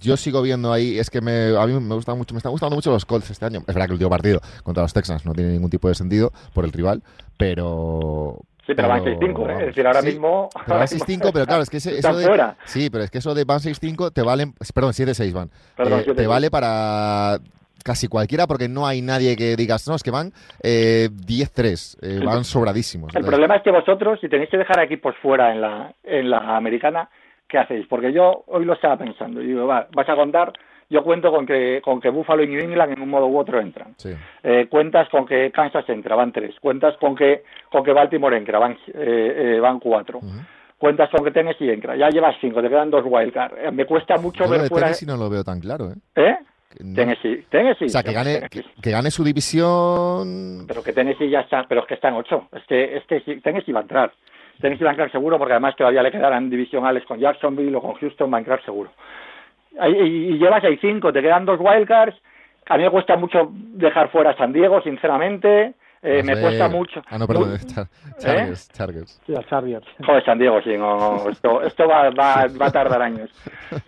yo 0.00 0.16
sigo 0.16 0.42
viendo 0.42 0.72
ahí, 0.72 0.98
es 0.98 1.10
que 1.10 1.20
me, 1.20 1.56
a 1.56 1.66
mí 1.66 1.72
me 1.72 1.94
gusta 1.94 2.14
mucho, 2.14 2.34
me 2.34 2.38
están 2.38 2.52
gustando 2.52 2.76
mucho 2.76 2.90
los 2.90 3.04
Colts 3.04 3.30
este 3.30 3.44
año. 3.44 3.60
Es 3.60 3.66
verdad 3.66 3.82
que 3.82 3.90
el 3.90 3.92
último 3.92 4.10
partido 4.10 4.40
contra 4.62 4.82
los 4.82 4.92
Texans 4.92 5.24
no 5.24 5.32
tiene 5.32 5.52
ningún 5.52 5.70
tipo 5.70 5.88
de 5.88 5.94
sentido 5.94 6.32
por 6.52 6.64
el 6.64 6.72
rival, 6.72 7.02
pero, 7.36 8.38
Sí, 8.66 8.72
pero, 8.74 8.88
van 8.88 9.04
6-5, 9.04 9.50
¿eh? 9.50 9.52
Es 9.60 9.66
decir, 9.66 9.86
ahora 9.86 10.00
mismo... 10.00 10.48
Pero 10.66 10.78
van 10.78 10.86
6-5, 10.86 11.30
pero 11.32 11.46
claro, 11.46 11.62
es 11.62 11.70
que 11.70 11.76
eso 11.76 12.16
de... 12.16 12.54
Sí, 12.64 12.88
pero 12.88 13.04
es 13.04 13.10
que 13.10 13.18
eso 13.18 13.34
de 13.34 13.44
van 13.44 13.58
6-5 13.58 14.12
te 14.12 14.22
vale... 14.22 14.46
Perdón, 14.74 14.92
7-6 14.92 15.32
van. 15.32 15.50
Perdón, 15.76 16.00
eh, 16.06 16.14
te 16.14 16.26
vale 16.26 16.50
para 16.50 17.38
casi 17.84 18.08
cualquiera 18.08 18.46
porque 18.46 18.66
no 18.66 18.86
hay 18.86 19.02
nadie 19.02 19.36
que 19.36 19.56
digas, 19.56 19.86
no, 19.86 19.94
es 19.94 20.02
que 20.02 20.10
van 20.10 20.32
eh, 20.62 21.10
10-3, 21.12 21.98
eh, 22.00 22.24
van 22.24 22.44
sobradísimos. 22.44 23.14
El 23.14 23.24
problema 23.26 23.56
es 23.56 23.62
que 23.62 23.70
vosotros, 23.70 24.18
si 24.20 24.28
tenéis 24.30 24.48
que 24.48 24.56
dejar 24.56 24.80
a 24.80 24.84
equipos 24.84 25.14
fuera 25.20 25.52
en 25.52 25.60
la, 25.60 25.94
en 26.02 26.30
la 26.30 26.56
americana, 26.56 27.10
¿qué 27.54 27.58
hacéis? 27.60 27.86
Porque 27.86 28.12
yo 28.12 28.42
hoy 28.48 28.64
lo 28.64 28.72
estaba 28.72 28.96
pensando 28.96 29.40
y 29.40 29.46
digo, 29.46 29.64
va, 29.64 29.86
vas 29.94 30.08
a 30.08 30.16
contar 30.16 30.52
yo 30.90 31.02
cuento 31.02 31.30
con 31.30 31.46
que, 31.46 31.80
con 31.82 32.00
que 32.00 32.10
Buffalo 32.10 32.42
y 32.42 32.48
New 32.48 32.60
England 32.60 32.92
en 32.92 33.00
un 33.00 33.08
modo 33.08 33.26
u 33.26 33.38
otro 33.38 33.58
entran. 33.58 33.94
Eh, 34.42 34.66
cuentas 34.68 35.08
con 35.08 35.24
que 35.24 35.50
Kansas 35.50 35.88
entra, 35.88 36.14
van 36.14 36.30
tres. 36.30 36.54
Cuentas 36.60 36.96
con 36.98 37.16
que, 37.16 37.42
con 37.70 37.82
que 37.82 37.92
Baltimore 37.92 38.36
entra, 38.36 38.58
van, 38.58 38.72
eh, 38.72 39.56
eh, 39.56 39.60
van 39.60 39.80
cuatro. 39.80 40.20
Cuentas 40.76 41.08
con 41.10 41.24
que 41.24 41.30
Tennessee 41.30 41.70
entra, 41.70 41.96
ya 41.96 42.10
llevas 42.10 42.36
cinco, 42.40 42.60
te 42.60 42.68
quedan 42.68 42.90
dos 42.90 43.04
wildcards. 43.06 43.72
me 43.72 43.86
cuesta 43.86 44.16
mucho 44.18 44.46
ver 44.48 44.68
fuera... 44.68 44.86
Tennessee 44.86 45.06
no 45.06 45.16
lo 45.16 45.30
veo 45.30 45.42
tan 45.42 45.60
claro, 45.60 45.90
¿eh? 45.90 45.94
¿Eh? 46.16 46.36
Tennessee, 46.94 47.46
Tennessee. 47.48 47.86
O 47.86 47.88
sea, 47.88 48.02
que 48.02 48.12
gane, 48.12 48.42
que, 48.50 48.90
gane 48.90 49.10
su 49.10 49.24
división... 49.24 50.64
Pero 50.66 50.82
que 50.82 50.92
Tennessee 50.92 51.30
ya 51.30 51.40
está, 51.40 51.64
pero 51.68 51.82
es 51.82 51.86
que 51.86 51.94
está 51.94 52.08
en 52.08 52.14
ocho. 52.14 52.48
Este, 52.52 52.98
este, 52.98 53.20
Tennessee 53.40 53.72
va 53.72 53.80
a 53.80 53.82
entrar. 53.82 54.12
Va 54.62 54.68
a 54.68 54.92
entrar 54.92 55.10
seguro 55.10 55.38
porque 55.38 55.52
además 55.52 55.76
todavía 55.76 56.02
le 56.02 56.10
quedarán 56.10 56.50
divisionales 56.50 57.04
con 57.04 57.18
Jacksonville 57.18 57.76
o 57.76 57.80
con 57.80 57.94
Houston, 57.94 58.34
entrar 58.34 58.62
seguro 58.64 58.90
y, 59.90 60.38
llevas 60.38 60.64
ahí 60.64 60.76
cinco, 60.78 61.12
te 61.12 61.22
quedan 61.22 61.44
dos 61.44 61.60
wildcards. 61.60 62.16
A 62.66 62.76
mí 62.76 62.84
me 62.84 62.90
cuesta 62.90 63.16
mucho 63.16 63.50
dejar 63.52 64.08
fuera 64.08 64.30
a 64.30 64.36
San 64.36 64.52
Diego, 64.52 64.80
sinceramente. 64.82 65.74
Eh, 66.06 66.22
me 66.22 66.38
cuesta 66.38 66.68
mucho. 66.68 67.02
Ah, 67.08 67.16
no, 67.16 67.26
perdón, 67.26 67.58
Chargers, 68.18 68.68
Chargers. 68.72 69.20
Sí, 69.26 69.32
Chargers. 69.48 69.86
Joder, 70.04 70.22
San 70.22 70.38
Diego, 70.38 70.60
sí, 70.62 70.76
no, 70.76 71.30
esto, 71.30 71.62
esto 71.62 71.88
va, 71.88 72.10
va, 72.10 72.46
va, 72.60 72.66
a 72.66 72.70
tardar 72.70 73.00
años. 73.00 73.30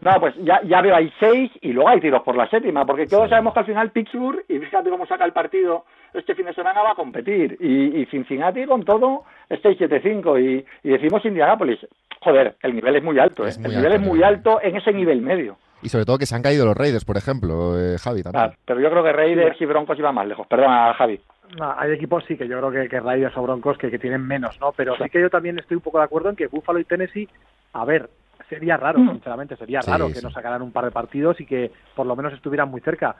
No, 0.00 0.18
pues 0.18 0.34
ya, 0.38 0.62
ya 0.62 0.80
veo, 0.80 0.96
hay 0.96 1.12
seis 1.20 1.52
y 1.60 1.72
luego 1.72 1.90
hay 1.90 2.00
tiros 2.00 2.22
por 2.22 2.34
la 2.34 2.48
séptima, 2.48 2.86
porque 2.86 3.06
todos 3.06 3.28
sabemos 3.28 3.52
que 3.52 3.60
al 3.60 3.66
final 3.66 3.90
Pittsburgh, 3.90 4.44
y 4.48 4.58
fíjate 4.58 4.88
cómo 4.88 5.06
saca 5.06 5.26
el 5.26 5.32
partido 5.32 5.84
este 6.14 6.34
fin 6.34 6.46
de 6.46 6.54
semana, 6.54 6.82
va 6.82 6.92
a 6.92 6.94
competir. 6.94 7.58
Y, 7.60 8.00
y 8.00 8.06
Cincinnati 8.06 8.64
con 8.64 8.82
todo 8.82 9.24
es 9.50 9.62
6-7-5 9.62 10.40
y, 10.42 10.88
y 10.88 10.92
decimos 10.92 11.22
Indianapolis. 11.24 11.80
Joder, 12.20 12.56
el 12.62 12.74
nivel 12.74 12.96
es 12.96 13.02
muy 13.02 13.18
alto, 13.18 13.46
¿eh? 13.46 13.52
el 13.62 13.76
nivel 13.76 13.92
es 13.92 14.00
muy 14.00 14.22
alto 14.22 14.58
en 14.62 14.76
ese 14.76 14.92
nivel 14.92 15.20
medio. 15.20 15.58
Y 15.82 15.88
sobre 15.88 16.06
todo 16.06 16.18
que 16.18 16.26
se 16.26 16.34
han 16.34 16.42
caído 16.42 16.64
los 16.64 16.76
Raiders, 16.76 17.04
por 17.04 17.16
ejemplo, 17.16 17.78
eh, 17.78 17.98
Javi 17.98 18.22
también. 18.22 18.44
Ah, 18.44 18.54
pero 18.64 18.80
yo 18.80 18.90
creo 18.90 19.04
que 19.04 19.12
Raiders 19.12 19.60
y 19.60 19.66
Broncos 19.66 19.98
iban 19.98 20.14
más 20.14 20.26
lejos. 20.26 20.46
Perdona, 20.46 20.94
Javi. 20.94 21.20
No, 21.58 21.74
hay 21.76 21.92
equipos 21.92 22.24
sí 22.26 22.36
que 22.36 22.48
yo 22.48 22.58
creo 22.58 22.70
que, 22.70 22.88
que 22.88 23.00
Raiders 23.00 23.36
o 23.36 23.42
Broncos 23.42 23.78
que, 23.78 23.90
que, 23.90 23.98
tienen 23.98 24.26
menos, 24.26 24.58
¿no? 24.60 24.72
Pero 24.72 24.96
sí 24.96 25.08
que 25.08 25.20
yo 25.20 25.30
también 25.30 25.58
estoy 25.58 25.76
un 25.76 25.82
poco 25.82 25.98
de 25.98 26.04
acuerdo 26.04 26.30
en 26.30 26.36
que 26.36 26.48
Buffalo 26.48 26.78
y 26.78 26.84
Tennessee, 26.84 27.28
a 27.72 27.84
ver, 27.84 28.10
sería 28.48 28.76
raro, 28.76 28.98
mm. 28.98 29.10
sinceramente, 29.12 29.56
sería 29.56 29.80
raro 29.80 30.08
que 30.12 30.22
no 30.22 30.30
sacaran 30.30 30.62
un 30.62 30.72
par 30.72 30.84
de 30.84 30.90
partidos 30.90 31.40
y 31.40 31.46
que 31.46 31.70
por 31.94 32.06
lo 32.06 32.16
menos 32.16 32.32
estuvieran 32.32 32.70
muy 32.70 32.80
cerca. 32.80 33.16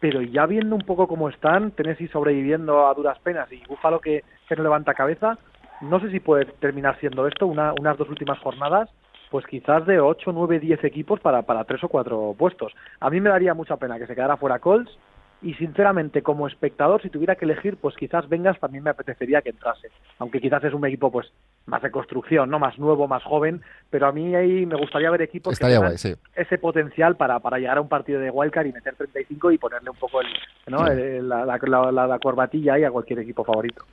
Pero 0.00 0.22
ya 0.22 0.46
viendo 0.46 0.76
un 0.76 0.82
poco 0.82 1.08
cómo 1.08 1.28
están, 1.28 1.72
Tennessee 1.72 2.08
sobreviviendo 2.08 2.86
a 2.86 2.94
duras 2.94 3.18
penas 3.20 3.50
y 3.52 3.64
Buffalo 3.66 4.00
que, 4.00 4.24
que 4.48 4.56
no 4.56 4.62
levanta 4.62 4.94
cabeza, 4.94 5.38
no 5.80 6.00
sé 6.00 6.10
si 6.10 6.20
puede 6.20 6.46
terminar 6.46 6.98
siendo 6.98 7.26
esto 7.26 7.46
una, 7.46 7.72
unas 7.78 7.96
dos 7.96 8.08
últimas 8.08 8.38
jornadas 8.38 8.88
pues 9.30 9.46
quizás 9.46 9.84
de 9.86 10.00
8, 10.00 10.32
9, 10.32 10.58
10 10.58 10.84
equipos 10.84 11.20
para, 11.20 11.42
para 11.42 11.64
3 11.64 11.84
o 11.84 11.88
4 11.88 12.34
puestos. 12.38 12.72
A 13.00 13.10
mí 13.10 13.20
me 13.20 13.30
daría 13.30 13.54
mucha 13.54 13.76
pena 13.76 13.98
que 13.98 14.06
se 14.06 14.14
quedara 14.14 14.36
fuera 14.36 14.58
Colts 14.58 14.90
y 15.40 15.54
sinceramente 15.54 16.22
como 16.22 16.48
espectador 16.48 17.00
si 17.00 17.10
tuviera 17.10 17.36
que 17.36 17.44
elegir 17.44 17.76
pues 17.76 17.94
quizás 17.96 18.28
Vengas 18.28 18.58
también 18.58 18.84
me 18.84 18.90
apetecería 18.90 19.40
que 19.42 19.50
entrase. 19.50 19.88
Aunque 20.18 20.40
quizás 20.40 20.64
es 20.64 20.74
un 20.74 20.84
equipo 20.86 21.12
pues 21.12 21.30
más 21.66 21.82
de 21.82 21.90
construcción 21.90 22.50
no 22.50 22.58
más 22.58 22.78
nuevo 22.78 23.06
más 23.06 23.22
joven. 23.22 23.62
Pero 23.90 24.06
a 24.06 24.12
mí 24.12 24.34
ahí 24.34 24.66
me 24.66 24.76
gustaría 24.76 25.10
ver 25.10 25.22
equipos 25.22 25.58
que 25.58 25.66
tengan 25.66 25.92
ese 25.92 26.58
potencial 26.58 27.16
para, 27.16 27.38
para 27.38 27.58
llegar 27.58 27.78
a 27.78 27.80
un 27.80 27.88
partido 27.88 28.20
de 28.20 28.30
wildcard 28.30 28.66
y 28.66 28.72
meter 28.72 28.94
35 28.96 29.52
y 29.52 29.58
ponerle 29.58 29.90
un 29.90 29.96
poco 29.96 30.20
el, 30.20 30.26
¿no? 30.66 30.84
la, 30.84 31.44
la, 31.46 32.06
la, 32.06 32.18
corbatilla 32.18 32.74
ahí 32.74 32.84
a 32.84 32.90
cualquier 32.90 33.20
equipo 33.20 33.44
favorito. 33.44 33.84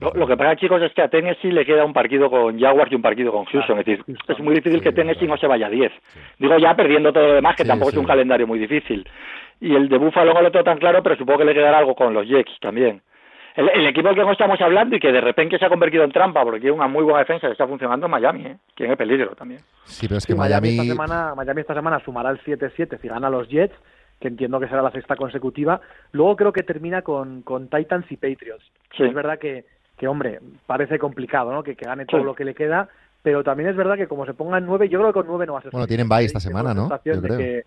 Lo, 0.00 0.28
que 0.28 0.36
pasa, 0.36 0.54
chicos, 0.54 0.80
es 0.80 0.94
que 0.94 1.02
a 1.02 1.08
Tennessee 1.08 1.50
le 1.50 1.66
queda 1.66 1.84
un 1.84 1.92
partido 1.92 2.30
con 2.30 2.58
Jaguars 2.58 2.92
y 2.92 2.94
un 2.94 3.02
partido 3.02 3.32
con 3.32 3.44
Houston. 3.46 3.80
es 3.80 3.84
decir, 3.84 4.04
es 4.28 4.38
muy 4.38 4.54
difícil 4.54 4.80
que 4.80 4.92
Tennessee 4.92 5.26
no 5.26 5.36
se 5.36 5.48
vaya 5.48 5.66
a 5.66 5.70
10. 5.70 5.90
Digo 6.38 6.56
ya 6.56 6.76
perdiendo 6.76 7.12
todo 7.12 7.26
lo 7.26 7.34
demás, 7.34 7.56
que 7.56 7.64
tampoco 7.64 7.90
es 7.90 7.96
un 7.96 8.06
calendario 8.06 8.46
muy 8.46 8.60
difícil 8.60 9.04
y 9.60 9.74
el 9.74 9.88
de 9.88 9.98
Buffalo 9.98 10.34
no 10.34 10.42
lo 10.42 10.50
tengo 10.50 10.64
tan 10.64 10.78
claro, 10.78 11.02
pero 11.02 11.16
supongo 11.16 11.40
que 11.40 11.44
le 11.46 11.54
quedará 11.54 11.78
algo 11.78 11.94
con 11.94 12.14
los 12.14 12.26
Jets 12.26 12.58
también. 12.60 13.02
El, 13.56 13.88
equipo 13.88 14.06
del 14.06 14.16
que 14.16 14.22
no 14.22 14.30
estamos 14.30 14.60
hablando 14.60 14.94
y 14.94 15.00
que 15.00 15.10
de 15.10 15.20
repente 15.20 15.58
se 15.58 15.64
ha 15.64 15.68
convertido 15.68 16.04
en 16.04 16.12
trampa 16.12 16.44
porque 16.44 16.60
tiene 16.60 16.76
una 16.76 16.86
muy 16.86 17.02
buena 17.02 17.18
defensa 17.18 17.48
que 17.48 17.54
está 17.54 17.66
funcionando 17.66 18.06
en 18.06 18.12
Miami, 18.12 18.46
¿eh? 18.46 18.56
tiene 18.76 18.96
peligro 18.96 19.34
también. 19.34 19.60
Sí, 19.82 20.06
pero 20.06 20.18
es 20.18 20.26
que 20.26 20.34
Miami... 20.36 20.68
Esta 20.68 20.84
semana, 20.84 21.34
Miami 21.34 21.60
esta 21.62 21.74
semana 21.74 21.98
sumará 22.04 22.30
el 22.30 22.40
7-7 22.40 23.00
si 23.00 23.08
gana 23.08 23.28
los 23.28 23.48
Jets, 23.48 23.74
que 24.20 24.28
entiendo 24.28 24.60
que 24.60 24.68
será 24.68 24.80
la 24.80 24.92
sexta 24.92 25.16
consecutiva. 25.16 25.80
Luego 26.12 26.36
creo 26.36 26.52
que 26.52 26.62
termina 26.62 27.02
con, 27.02 27.42
con 27.42 27.68
Titans 27.68 28.06
y 28.12 28.16
Patriots. 28.16 28.64
Es 28.96 29.12
verdad 29.12 29.40
que, 29.40 29.64
que, 29.96 30.06
hombre, 30.06 30.38
parece 30.66 31.00
complicado 31.00 31.52
¿no? 31.52 31.64
que, 31.64 31.74
que 31.74 31.86
gane 31.86 32.06
todo 32.06 32.22
lo 32.22 32.36
que 32.36 32.44
le 32.44 32.54
queda, 32.54 32.88
pero 33.24 33.42
también 33.42 33.70
es 33.70 33.76
verdad 33.76 33.96
que 33.96 34.06
como 34.06 34.24
se 34.24 34.34
pongan 34.34 34.66
nueve, 34.66 34.88
yo 34.88 35.00
creo 35.00 35.12
que 35.12 35.18
con 35.18 35.26
nueve 35.26 35.46
no 35.46 35.54
va 35.54 35.58
a 35.58 35.62
ser 35.62 35.72
Bueno, 35.72 35.88
tienen 35.88 36.08
bye 36.08 36.24
esta 36.24 36.38
semana, 36.38 36.74
¿no? 36.74 36.88
Yo 37.04 37.20
creo. 37.20 37.64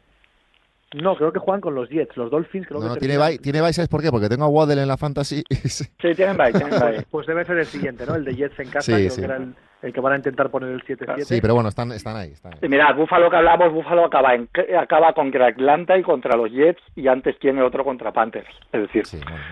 No, 0.93 1.15
creo 1.15 1.31
que 1.31 1.39
juegan 1.39 1.61
con 1.61 1.73
los 1.73 1.89
Jets, 1.89 2.17
los 2.17 2.29
Dolphins 2.29 2.67
creo 2.67 2.81
no, 2.81 2.97
tiene 2.97 3.17
bye, 3.17 3.37
tiene 3.37 3.61
bye, 3.61 3.71
¿sabes 3.71 3.87
por 3.87 4.01
qué? 4.01 4.11
Porque 4.11 4.27
tengo 4.27 4.43
a 4.43 4.49
Waddle 4.49 4.81
en 4.81 4.87
la 4.89 4.97
Fantasy. 4.97 5.41
sí, 5.49 5.85
tienen 5.99 6.35
bye, 6.35 6.51
tienen 6.51 6.77
bye. 6.79 7.05
Pues 7.11 7.27
debe 7.27 7.45
ser 7.45 7.59
el 7.59 7.65
siguiente, 7.65 8.05
¿no? 8.05 8.15
El 8.15 8.25
de 8.25 8.35
Jets 8.35 8.59
en 8.59 8.69
casa, 8.69 8.93
creo 8.97 9.15
que 9.15 9.21
era 9.21 9.37
el, 9.37 9.93
que 9.93 10.01
van 10.01 10.13
a 10.13 10.15
intentar 10.17 10.49
poner 10.49 10.69
el 10.69 10.83
7-7. 10.83 11.21
Sí, 11.21 11.39
pero 11.41 11.53
bueno, 11.53 11.69
están, 11.69 11.93
están 11.93 12.17
ahí. 12.17 12.31
Están 12.31 12.53
ahí. 12.53 12.69
mirad, 12.69 12.93
Búfalo 12.95 13.29
que 13.29 13.37
hablamos, 13.37 13.71
Búfalo 13.71 14.05
acaba, 14.05 14.35
en, 14.35 14.49
acaba 14.77 15.13
contra 15.13 15.47
Atlanta 15.47 15.97
y 15.97 16.03
contra 16.03 16.35
los 16.35 16.51
Jets 16.51 16.81
y 16.95 17.07
antes 17.07 17.39
tiene 17.39 17.61
otro 17.61 17.85
contra 17.85 18.11
Panthers. 18.11 18.49
Es 18.73 18.81
decir, 18.81 19.03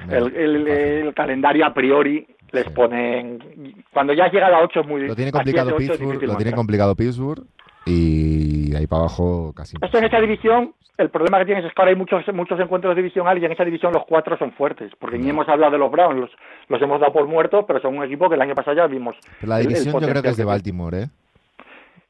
el, 0.09 0.67
el, 0.67 1.13
calendario 1.13 1.65
a 1.65 1.73
priori 1.73 2.27
les 2.51 2.69
ponen... 2.71 3.83
Cuando 3.93 4.13
ya 4.13 4.29
llega 4.29 4.47
a 4.47 4.61
8 4.61 4.81
es 4.81 4.87
muy... 4.87 5.07
Lo 5.07 5.15
tiene 5.15 5.31
complicado 5.31 5.77
Pittsburgh, 5.77 6.21
lo 6.23 6.35
tiene 6.35 6.51
complicado 6.51 6.95
Pittsburgh 6.95 7.45
y 7.85 8.58
ahí 8.75 8.87
para 8.87 9.01
abajo 9.01 9.53
casi. 9.55 9.77
Esto 9.81 9.97
en 9.97 10.03
esta 10.03 10.19
división, 10.19 10.73
el 10.97 11.09
problema 11.09 11.39
que 11.39 11.45
tienes 11.45 11.65
es 11.65 11.73
que 11.73 11.81
ahora 11.81 11.91
hay 11.91 11.97
muchos, 11.97 12.23
muchos 12.33 12.59
encuentros 12.59 12.95
división 12.95 13.25
y 13.37 13.45
en 13.45 13.51
esa 13.51 13.65
división 13.65 13.93
los 13.93 14.05
cuatro 14.05 14.37
son 14.37 14.51
fuertes, 14.51 14.91
porque 14.99 15.17
ni 15.17 15.29
hemos 15.29 15.47
hablado 15.47 15.71
de 15.71 15.77
los 15.77 15.91
Browns, 15.91 16.29
los, 16.67 16.81
hemos 16.81 16.99
dado 16.99 17.13
por 17.13 17.27
muertos, 17.27 17.65
pero 17.67 17.79
son 17.81 17.97
un 17.97 18.03
equipo 18.03 18.29
que 18.29 18.35
el 18.35 18.41
año 18.41 18.55
pasado 18.55 18.77
ya 18.77 18.87
vimos. 18.87 19.15
la 19.41 19.59
división 19.59 19.99
yo 19.99 20.07
creo 20.07 20.21
que 20.21 20.29
es 20.29 20.37
de 20.37 20.45
Baltimore, 20.45 21.03
¿eh? 21.03 21.07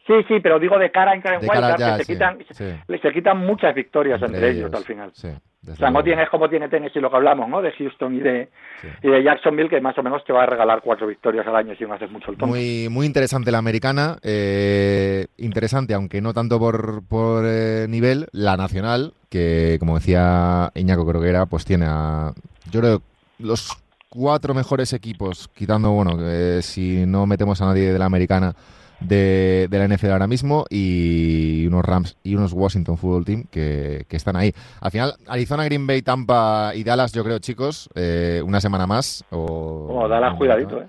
Sí, 0.07 0.15
sí, 0.27 0.39
pero 0.39 0.57
digo 0.57 0.79
de 0.79 0.89
cara 0.89 1.13
en 1.13 1.21
cara 1.21 1.35
en 1.35 1.47
Wildcard, 1.47 1.97
que 1.97 2.03
se, 2.03 2.13
quitan, 2.13 2.37
se 2.49 3.11
quitan 3.13 3.37
muchas 3.37 3.75
victorias 3.75 4.19
entre, 4.23 4.49
ellos, 4.49 4.73
al 4.73 4.83
final. 4.83 5.11
O 5.67 5.75
sea, 5.75 5.91
no 5.91 6.01
tienes 6.03 6.29
como 6.29 6.49
tiene 6.49 6.69
Tennessee 6.69 7.01
lo 7.01 7.09
que 7.09 7.17
hablamos, 7.17 7.49
¿no? 7.49 7.61
De 7.61 7.71
Houston 7.73 8.15
y 8.15 8.19
de, 8.19 8.49
y 9.03 9.09
de 9.09 9.23
Jacksonville, 9.23 9.69
que 9.69 9.81
más 9.81 9.97
o 9.97 10.03
menos 10.03 10.23
te 10.23 10.31
va 10.31 10.43
a 10.43 10.45
regalar 10.45 10.81
cuatro 10.81 11.05
victorias 11.05 11.45
al 11.45 11.55
año 11.55 11.75
si 11.75 11.83
no 11.83 11.93
haces 11.93 12.09
mucho 12.09 12.31
el 12.31 12.37
tonto. 12.37 12.47
Muy, 12.47 12.87
muy 12.89 13.05
interesante 13.05 13.51
la 13.51 13.57
americana, 13.57 14.17
eh, 14.23 15.27
interesante, 15.37 15.93
aunque 15.93 16.21
no 16.21 16.33
tanto 16.33 16.59
por, 16.59 17.05
por 17.05 17.43
eh, 17.45 17.87
nivel, 17.89 18.27
la 18.31 18.55
nacional, 18.55 19.13
que 19.29 19.75
como 19.79 19.95
decía 19.95 20.71
Iñaco 20.75 21.05
creo 21.05 21.21
que 21.21 21.29
era, 21.29 21.45
pues 21.45 21.65
tiene 21.65 21.85
a, 21.87 22.31
yo 22.71 22.79
creo, 22.79 23.01
los 23.37 23.77
cuatro 24.07 24.53
mejores 24.53 24.93
equipos, 24.93 25.49
quitando, 25.49 25.91
bueno, 25.91 26.17
si 26.61 27.05
no 27.05 27.25
metemos 27.25 27.61
a 27.61 27.65
nadie 27.65 27.91
de 27.91 27.99
la 27.99 28.05
americana, 28.05 28.55
de, 29.01 29.67
la 29.71 29.87
NFL 29.87 30.11
ahora 30.11 30.27
mismo 30.27 30.65
y 30.69 31.65
unos 31.67 31.85
Rams 31.85 32.17
y 32.23 32.35
unos 32.35 32.53
Washington 32.53 32.97
Football 32.97 33.25
Team 33.25 33.43
que, 33.51 34.05
están 34.09 34.35
ahí. 34.35 34.51
Al 34.81 34.91
final, 34.91 35.13
Arizona, 35.27 35.65
Green 35.65 35.87
Bay, 35.87 36.01
Tampa 36.01 36.71
y 36.75 36.83
Dallas, 36.83 37.13
yo 37.13 37.23
creo, 37.23 37.39
chicos, 37.39 37.89
eh, 37.95 38.41
una 38.45 38.59
semana 38.59 38.87
más. 38.87 39.25
O, 39.31 39.87
oh, 39.89 40.07
Dallas, 40.07 40.35
cuidadito, 40.35 40.81
¿eh? 40.81 40.87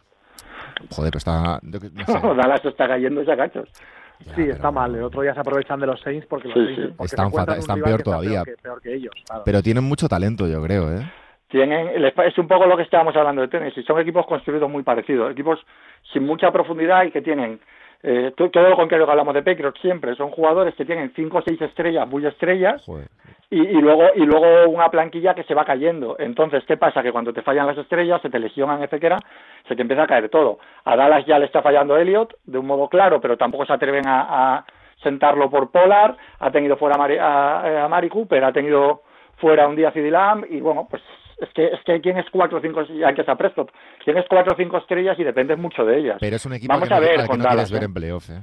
Joder, 0.91 1.17
está. 1.17 1.61
Dallas 1.63 2.65
está 2.65 2.89
cayendo 2.89 3.21
esa 3.21 3.37
cachos. 3.37 3.69
sí, 4.35 4.43
está 4.43 4.71
mal. 4.71 4.95
El 4.95 5.05
otro 5.05 5.23
día 5.23 5.35
se 5.35 5.41
aprovechan 5.41 5.81
de 5.81 5.87
los 5.87 6.01
Saints 6.01 6.27
porque 6.27 6.49
los 6.49 6.55
Saints 6.55 7.01
están, 7.01 7.31
están 7.59 7.83
peor 7.83 8.03
todavía. 8.03 8.43
Pero 9.45 9.63
tienen 9.63 9.85
mucho 9.85 10.09
talento, 10.09 10.47
yo 10.47 10.63
creo, 10.63 10.93
¿eh? 10.93 11.11
Tienen, 11.49 11.89
es 12.05 12.39
un 12.39 12.47
poco 12.47 12.65
lo 12.67 12.77
que 12.77 12.85
estábamos 12.85 13.17
hablando 13.17 13.43
de 13.43 13.49
tenis. 13.49 13.75
Son 13.85 13.99
equipos 13.99 14.25
construidos 14.25 14.71
muy 14.71 14.85
parecidos, 14.85 15.33
equipos 15.33 15.59
sin 16.13 16.25
mucha 16.25 16.53
profundidad 16.53 17.03
y 17.03 17.11
que 17.11 17.23
tienen 17.23 17.59
eh, 18.03 18.33
todo 18.35 18.69
lo 18.69 18.77
contrario 18.77 19.05
que 19.05 19.13
hablamos 19.13 19.35
de 19.35 19.43
Patriots 19.43 19.81
siempre, 19.81 20.15
son 20.15 20.31
jugadores 20.31 20.75
que 20.75 20.87
tienen 20.87 21.13
5 21.15 21.39
o 21.39 21.43
6 21.43 21.61
estrellas, 21.61 22.09
muy 22.09 22.25
estrellas, 22.25 22.83
y, 23.51 23.61
y, 23.61 23.81
luego 23.81 24.05
y 24.15 24.25
luego 24.25 24.71
una 24.71 24.89
planquilla 24.89 25.35
que 25.35 25.45
se 25.45 25.55
va 25.55 25.65
cayendo. 25.65 26.17
Entonces, 26.19 26.65
¿qué 26.67 26.77
pasa? 26.77 27.03
Que 27.03 27.13
cuando 27.13 27.33
te 27.33 27.43
fallan 27.43 27.67
las 27.67 27.77
estrellas, 27.77 28.23
se 28.23 28.31
te 28.31 28.39
lesionan, 28.39 28.83
etcétera, 28.83 29.19
se 29.69 29.77
te 29.77 29.83
empieza 29.83 30.05
a 30.05 30.07
caer 30.07 30.31
todo. 30.31 30.59
A 30.85 30.97
Dallas 30.97 31.27
ya 31.27 31.39
le 31.39 31.47
está 31.47 31.61
fallando 31.61 31.97
Elliot, 31.97 32.37
de 32.45 32.59
un 32.59 32.67
modo 32.67 32.89
claro, 32.89 33.21
pero 33.21 33.37
tampoco 33.37 33.67
se 33.67 33.73
atreven 33.73 34.05
a, 34.07 34.65
sentarlo 35.03 35.49
por 35.49 35.71
Polar, 35.71 36.15
ha 36.41 36.51
tenido 36.51 36.77
fuera 36.77 36.97
a, 36.97 37.85
a, 37.85 37.89
Mari 37.89 38.11
Cooper, 38.11 38.45
ha 38.45 38.53
tenido 38.53 39.03
fuera 39.37 39.67
un 39.67 39.75
día 39.75 39.93
Cidilam, 39.93 40.45
y 40.49 40.61
bueno, 40.61 40.87
pues 40.91 41.03
es 41.41 41.49
que, 41.55 41.67
es 41.67 41.81
que 41.85 42.01
quién 42.01 42.19
es 42.19 42.27
4 42.31 42.59
o 42.59 42.61
5 42.61 42.87
que 43.15 43.21
está 43.21 43.37
Prescott, 43.37 43.73
tienes 44.05 44.25
4 44.29 44.53
o 44.53 44.57
5 44.57 44.79
estrellas 44.79 45.19
y 45.19 45.25
dependes 45.25 45.59
mucho 45.59 45.85
de 45.85 45.99
ellas. 45.99 46.19
Pero 46.21 46.37
es 46.37 46.47
un 46.47 46.55
equipo 46.55 46.73
Vamos 46.73 46.89
que, 46.89 46.95
a 46.95 47.01
ver, 47.01 47.21
no 47.21 47.45
quieres 47.45 47.73
ver 47.73 47.83
¿eh? 47.83 47.87
en 47.87 47.95
playoff, 47.95 48.31
¿eh? 48.31 48.43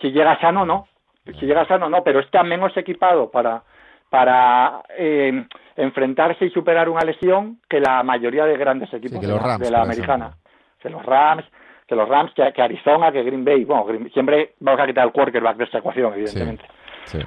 Si 0.00 0.10
llega 0.10 0.38
sano, 0.40 0.66
no. 0.66 0.86
Si 1.24 1.46
llega 1.46 1.66
sano, 1.66 1.88
no, 1.88 2.04
pero 2.04 2.20
está 2.20 2.42
menos 2.42 2.76
equipado 2.76 3.30
para, 3.30 3.62
para 4.10 4.82
eh, 4.98 5.46
enfrentarse 5.76 6.44
y 6.44 6.50
superar 6.50 6.88
una 6.88 7.00
lesión 7.00 7.60
que 7.68 7.80
la 7.80 8.02
mayoría 8.02 8.44
de 8.44 8.58
grandes 8.58 8.92
equipos 8.92 9.20
de, 9.20 9.70
la 9.70 9.82
americana. 9.82 10.36
Que 10.80 10.90
los 10.90 11.04
Rams, 11.04 11.44
que 11.88 11.94
los 11.94 12.06
Rams, 12.06 12.32
que, 12.34 12.62
Arizona, 12.62 13.10
que 13.10 13.22
Green 13.22 13.44
Bay. 13.44 13.64
Bueno, 13.64 13.86
siempre 14.12 14.52
vamos 14.60 14.80
a 14.82 14.86
quitar 14.86 15.06
el 15.06 15.12
quarterback 15.12 15.56
de 15.56 15.64
esta 15.64 15.78
ecuación, 15.78 16.12
evidentemente. 16.12 16.64
Sí, 17.04 17.18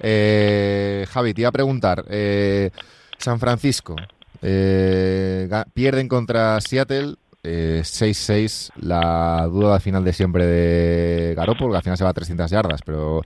eh, 0.00 1.04
Javi, 1.08 1.34
te 1.34 1.42
iba 1.42 1.48
a 1.48 1.52
preguntar, 1.52 2.04
eh, 2.10 2.70
San 3.16 3.38
Francisco, 3.38 3.96
eh, 4.42 5.48
pierden 5.74 6.08
contra 6.08 6.60
Seattle. 6.60 7.14
6-6, 7.42 8.68
eh, 8.68 8.86
la 8.86 9.46
duda 9.46 9.80
final 9.80 10.04
de 10.04 10.12
siempre 10.12 10.44
de 10.44 11.34
Garoppolo, 11.34 11.70
que 11.70 11.76
al 11.78 11.82
final 11.82 11.96
se 11.96 12.04
va 12.04 12.10
a 12.10 12.14
300 12.14 12.50
yardas, 12.50 12.82
pero 12.84 13.22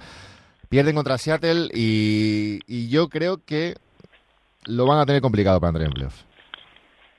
pierden 0.69 0.95
contra 0.95 1.19
Seattle 1.19 1.69
y, 1.73 2.89
yo 2.89 3.09
creo 3.09 3.39
que 3.45 3.75
lo 4.67 4.87
van 4.87 5.01
a 5.01 5.07
tener 5.07 5.21
complicado 5.21 5.61
para 5.61 5.71
entrar 5.71 5.87
en 5.87 5.93
playoff. 5.93 6.23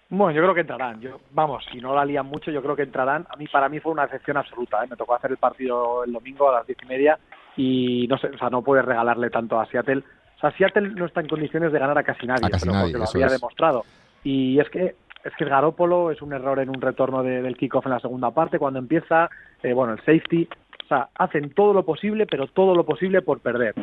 Bueno, 0.09 0.31
yo 0.35 0.41
creo 0.41 0.53
que 0.53 0.61
entrarán. 0.61 1.01
Vamos, 1.31 1.65
si 1.71 1.79
no 1.79 1.95
la 1.95 2.05
lían 2.05 2.27
mucho, 2.27 2.51
yo 2.51 2.61
creo 2.61 2.75
que 2.75 2.83
entrarán. 2.83 3.25
A 3.29 3.35
mí, 3.35 3.47
para 3.47 3.69
mí 3.69 3.79
fue 3.79 3.91
una 3.91 4.05
excepción 4.05 4.37
absoluta. 4.37 4.83
¿eh? 4.83 4.87
Me 4.89 4.95
tocó 4.95 5.15
hacer 5.15 5.31
el 5.31 5.37
partido 5.37 6.03
el 6.03 6.13
domingo 6.13 6.49
a 6.49 6.59
las 6.59 6.67
diez 6.67 6.77
y 6.81 6.85
media 6.85 7.19
y 7.57 8.07
no 8.07 8.17
sé, 8.17 8.27
o 8.27 8.37
sea, 8.37 8.49
no 8.49 8.61
puedes 8.61 8.85
regalarle 8.85 9.29
tanto 9.29 9.59
a 9.59 9.65
Seattle 9.65 10.03
sea, 10.49 10.57
Seattle 10.57 10.89
no 10.89 11.05
está 11.05 11.21
en 11.21 11.27
condiciones 11.27 11.71
de 11.71 11.79
ganar 11.79 11.97
a 11.97 12.03
casi 12.03 12.25
nadie, 12.25 12.49
pero 12.49 12.73
porque 12.73 12.97
lo 12.97 13.05
había 13.05 13.27
demostrado. 13.27 13.83
Y 14.23 14.59
es 14.59 14.69
que 14.69 14.95
es 15.23 15.33
que 15.35 15.43
el 15.43 15.49
Garópolo 15.49 16.11
es 16.11 16.21
un 16.21 16.33
error 16.33 16.59
en 16.59 16.69
un 16.69 16.79
retorno 16.79 17.23
del 17.23 17.57
kickoff 17.57 17.85
en 17.87 17.93
la 17.93 17.99
segunda 17.99 18.29
parte 18.29 18.59
cuando 18.59 18.77
empieza, 18.77 19.27
eh, 19.63 19.73
bueno, 19.73 19.93
el 19.93 19.99
safety, 19.99 20.47
o 20.83 20.87
sea, 20.87 21.09
hacen 21.15 21.49
todo 21.49 21.73
lo 21.73 21.83
posible, 21.83 22.27
pero 22.27 22.45
todo 22.45 22.75
lo 22.75 22.85
posible 22.85 23.23
por 23.23 23.39
perder. 23.39 23.73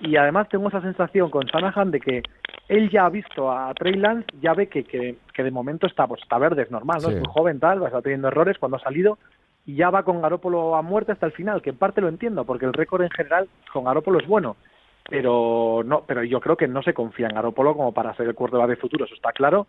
Y 0.00 0.16
además 0.16 0.50
tengo 0.50 0.68
esa 0.68 0.82
sensación 0.82 1.30
con 1.30 1.46
Shanahan 1.46 1.90
de 1.90 2.00
que 2.00 2.22
él 2.68 2.90
ya 2.90 3.06
ha 3.06 3.08
visto 3.08 3.50
a 3.50 3.72
Trey 3.72 3.94
Lance, 3.94 4.26
ya 4.42 4.52
ve 4.52 4.68
que, 4.68 4.84
que, 4.84 5.42
de 5.42 5.50
momento 5.50 5.86
está, 5.86 6.06
pues 6.06 6.20
está 6.22 6.36
verde, 6.36 6.62
es 6.62 6.70
normal, 6.70 7.00
¿no? 7.02 7.08
Es 7.08 7.16
muy 7.16 7.28
joven, 7.28 7.58
tal, 7.60 7.80
va 7.80 7.86
a 7.86 7.88
estar 7.88 8.02
teniendo 8.02 8.28
errores 8.28 8.58
cuando 8.58 8.76
ha 8.76 8.80
salido 8.80 9.16
y 9.64 9.76
ya 9.76 9.88
va 9.88 10.02
con 10.02 10.20
Garópolo 10.20 10.76
a 10.76 10.82
muerte 10.82 11.12
hasta 11.12 11.26
el 11.26 11.32
final, 11.32 11.62
que 11.62 11.70
en 11.70 11.76
parte 11.76 12.02
lo 12.02 12.08
entiendo, 12.08 12.44
porque 12.44 12.66
el 12.66 12.74
récord 12.74 13.02
en 13.02 13.10
general 13.10 13.48
con 13.72 13.84
Garópolo 13.84 14.20
es 14.20 14.26
bueno, 14.26 14.56
pero 15.08 15.82
no, 15.84 16.04
pero 16.06 16.22
yo 16.24 16.40
creo 16.40 16.56
que 16.56 16.68
no 16.68 16.82
se 16.82 16.94
confía 16.94 17.26
en 17.26 17.34
Garópolo 17.34 17.74
como 17.74 17.92
para 17.92 18.14
ser 18.14 18.26
el 18.26 18.34
quarterback 18.34 18.70
de 18.70 18.76
futuro, 18.76 19.04
eso 19.04 19.14
está 19.14 19.32
claro. 19.32 19.66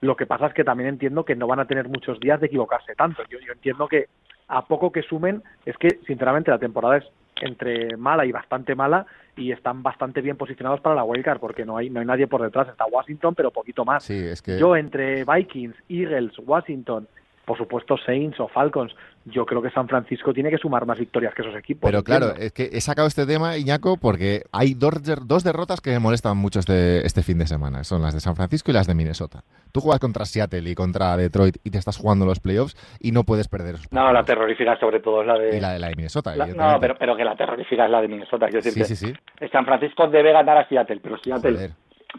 Lo 0.00 0.16
que 0.16 0.26
pasa 0.26 0.46
es 0.46 0.54
que 0.54 0.64
también 0.64 0.88
entiendo 0.88 1.24
que 1.24 1.34
no 1.34 1.46
van 1.46 1.60
a 1.60 1.66
tener 1.66 1.88
muchos 1.88 2.20
días 2.20 2.40
de 2.40 2.46
equivocarse 2.46 2.94
tanto. 2.94 3.22
Yo, 3.28 3.38
yo 3.40 3.52
entiendo 3.52 3.88
que 3.88 4.06
a 4.46 4.64
poco 4.64 4.92
que 4.92 5.02
sumen, 5.02 5.42
es 5.66 5.76
que 5.76 5.98
sinceramente 6.06 6.50
la 6.50 6.58
temporada 6.58 6.98
es 6.98 7.04
entre 7.40 7.96
mala 7.96 8.24
y 8.26 8.32
bastante 8.32 8.74
mala 8.74 9.06
y 9.36 9.52
están 9.52 9.82
bastante 9.82 10.20
bien 10.20 10.36
posicionados 10.36 10.80
para 10.80 10.96
la 10.96 11.04
wildcard 11.04 11.38
porque 11.38 11.64
no 11.64 11.76
hay 11.76 11.90
no 11.90 12.00
hay 12.00 12.06
nadie 12.06 12.26
por 12.26 12.42
detrás 12.42 12.68
está 12.68 12.84
Washington 12.86 13.34
pero 13.34 13.50
poquito 13.50 13.84
más 13.84 14.04
sí, 14.04 14.18
es 14.18 14.42
que... 14.42 14.58
yo 14.58 14.74
entre 14.74 15.24
Vikings 15.24 15.76
Eagles 15.88 16.36
Washington 16.40 17.06
por 17.48 17.56
supuesto 17.56 17.96
Saints 17.96 18.38
o 18.40 18.46
Falcons. 18.46 18.94
Yo 19.24 19.46
creo 19.46 19.62
que 19.62 19.70
San 19.70 19.88
Francisco 19.88 20.34
tiene 20.34 20.50
que 20.50 20.58
sumar 20.58 20.84
más 20.84 20.98
victorias 20.98 21.34
que 21.34 21.40
esos 21.40 21.56
equipos. 21.56 21.90
Pero 21.90 22.04
claro, 22.04 22.34
es 22.38 22.52
que 22.52 22.68
he 22.70 22.80
sacado 22.82 23.08
este 23.08 23.24
tema, 23.24 23.56
Iñaco, 23.56 23.96
porque 23.96 24.42
hay 24.52 24.74
dos, 24.74 25.02
dos 25.26 25.44
derrotas 25.44 25.80
que 25.80 25.90
me 25.90 25.98
molestan 25.98 26.36
mucho 26.36 26.60
este, 26.60 27.06
este 27.06 27.22
fin 27.22 27.38
de 27.38 27.46
semana. 27.46 27.84
Son 27.84 28.02
las 28.02 28.12
de 28.12 28.20
San 28.20 28.36
Francisco 28.36 28.70
y 28.70 28.74
las 28.74 28.86
de 28.86 28.94
Minnesota. 28.94 29.44
Tú 29.72 29.80
juegas 29.80 29.98
contra 29.98 30.26
Seattle 30.26 30.68
y 30.68 30.74
contra 30.74 31.16
Detroit 31.16 31.56
y 31.64 31.70
te 31.70 31.78
estás 31.78 31.96
jugando 31.96 32.26
los 32.26 32.38
playoffs 32.38 32.76
y 33.00 33.12
no 33.12 33.24
puedes 33.24 33.48
perder. 33.48 33.76
no, 33.92 34.12
la 34.12 34.24
terrorífica 34.24 34.78
sobre 34.78 35.00
todo 35.00 35.22
es 35.22 35.26
la 35.26 35.38
de... 35.38 35.56
Y 35.56 35.60
la 35.60 35.72
de, 35.72 35.78
la 35.78 35.88
de 35.88 35.96
Minnesota. 35.96 36.36
no, 36.36 36.78
pero, 36.78 36.96
pero 36.98 37.16
que 37.16 37.24
la 37.24 37.34
terrorífica 37.34 37.86
es 37.86 37.90
la 37.90 38.02
de 38.02 38.08
Minnesota. 38.08 38.46
Quiero 38.48 38.62
decir 38.62 38.84
sí, 38.84 38.94
sí, 38.94 39.06
sí. 39.06 39.48
San 39.50 39.64
Francisco 39.64 40.06
debe 40.08 40.32
ganar 40.32 40.58
a 40.58 40.68
Seattle, 40.68 41.00
pero 41.02 41.16
Seattle... 41.16 41.70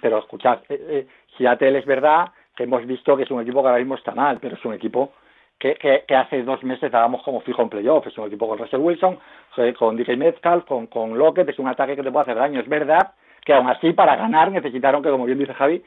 Pero 0.02 0.20
escuchad, 0.20 0.60
eh, 0.70 0.78
eh, 0.88 1.08
Seattle 1.36 1.80
es 1.80 1.86
verdad 1.86 2.30
que 2.60 2.66
hemos 2.66 2.86
visto 2.86 3.16
que 3.16 3.24
es 3.24 3.32
un 3.32 3.42
equipo 3.42 3.62
que 3.62 3.70
ahora 3.70 3.80
mismo 3.80 3.96
está 3.96 4.14
mal, 4.14 4.38
pero 4.42 4.58
es 4.58 4.66
un 4.66 4.74
equipo 4.74 5.14
que, 5.58 5.76
que, 5.76 6.16
hace 6.16 6.44
dos 6.44 6.62
meses 6.62 6.92
dábamos 6.92 7.24
como 7.24 7.40
fijo 7.40 7.62
en 7.62 7.70
playoff. 7.70 8.06
Es 8.06 8.18
un 8.18 8.28
equipo 8.28 8.50
con 8.50 8.58
Russell 8.58 8.82
Wilson, 8.82 9.18
eh, 9.56 9.74
con 9.74 9.96
DJ 9.96 10.18
Metcalf, 10.18 10.66
con, 10.66 10.88
con 10.88 11.18
Lockett, 11.18 11.48
es 11.48 11.58
un 11.58 11.70
ataque 11.70 11.96
que 11.96 12.04
te 12.04 12.12
puede 12.12 12.24
hacer 12.24 12.36
daño. 12.36 12.60
Es 12.60 12.68
verdad 12.68 13.14
que 13.46 13.54
aún 13.54 13.70
así 13.70 13.94
para 13.94 14.18
ganar 14.18 14.52
necesitaron 14.52 15.02
que, 15.02 15.10
como 15.10 15.26
bien 15.26 15.40
dice 15.40 15.54
Javi, 15.54 15.82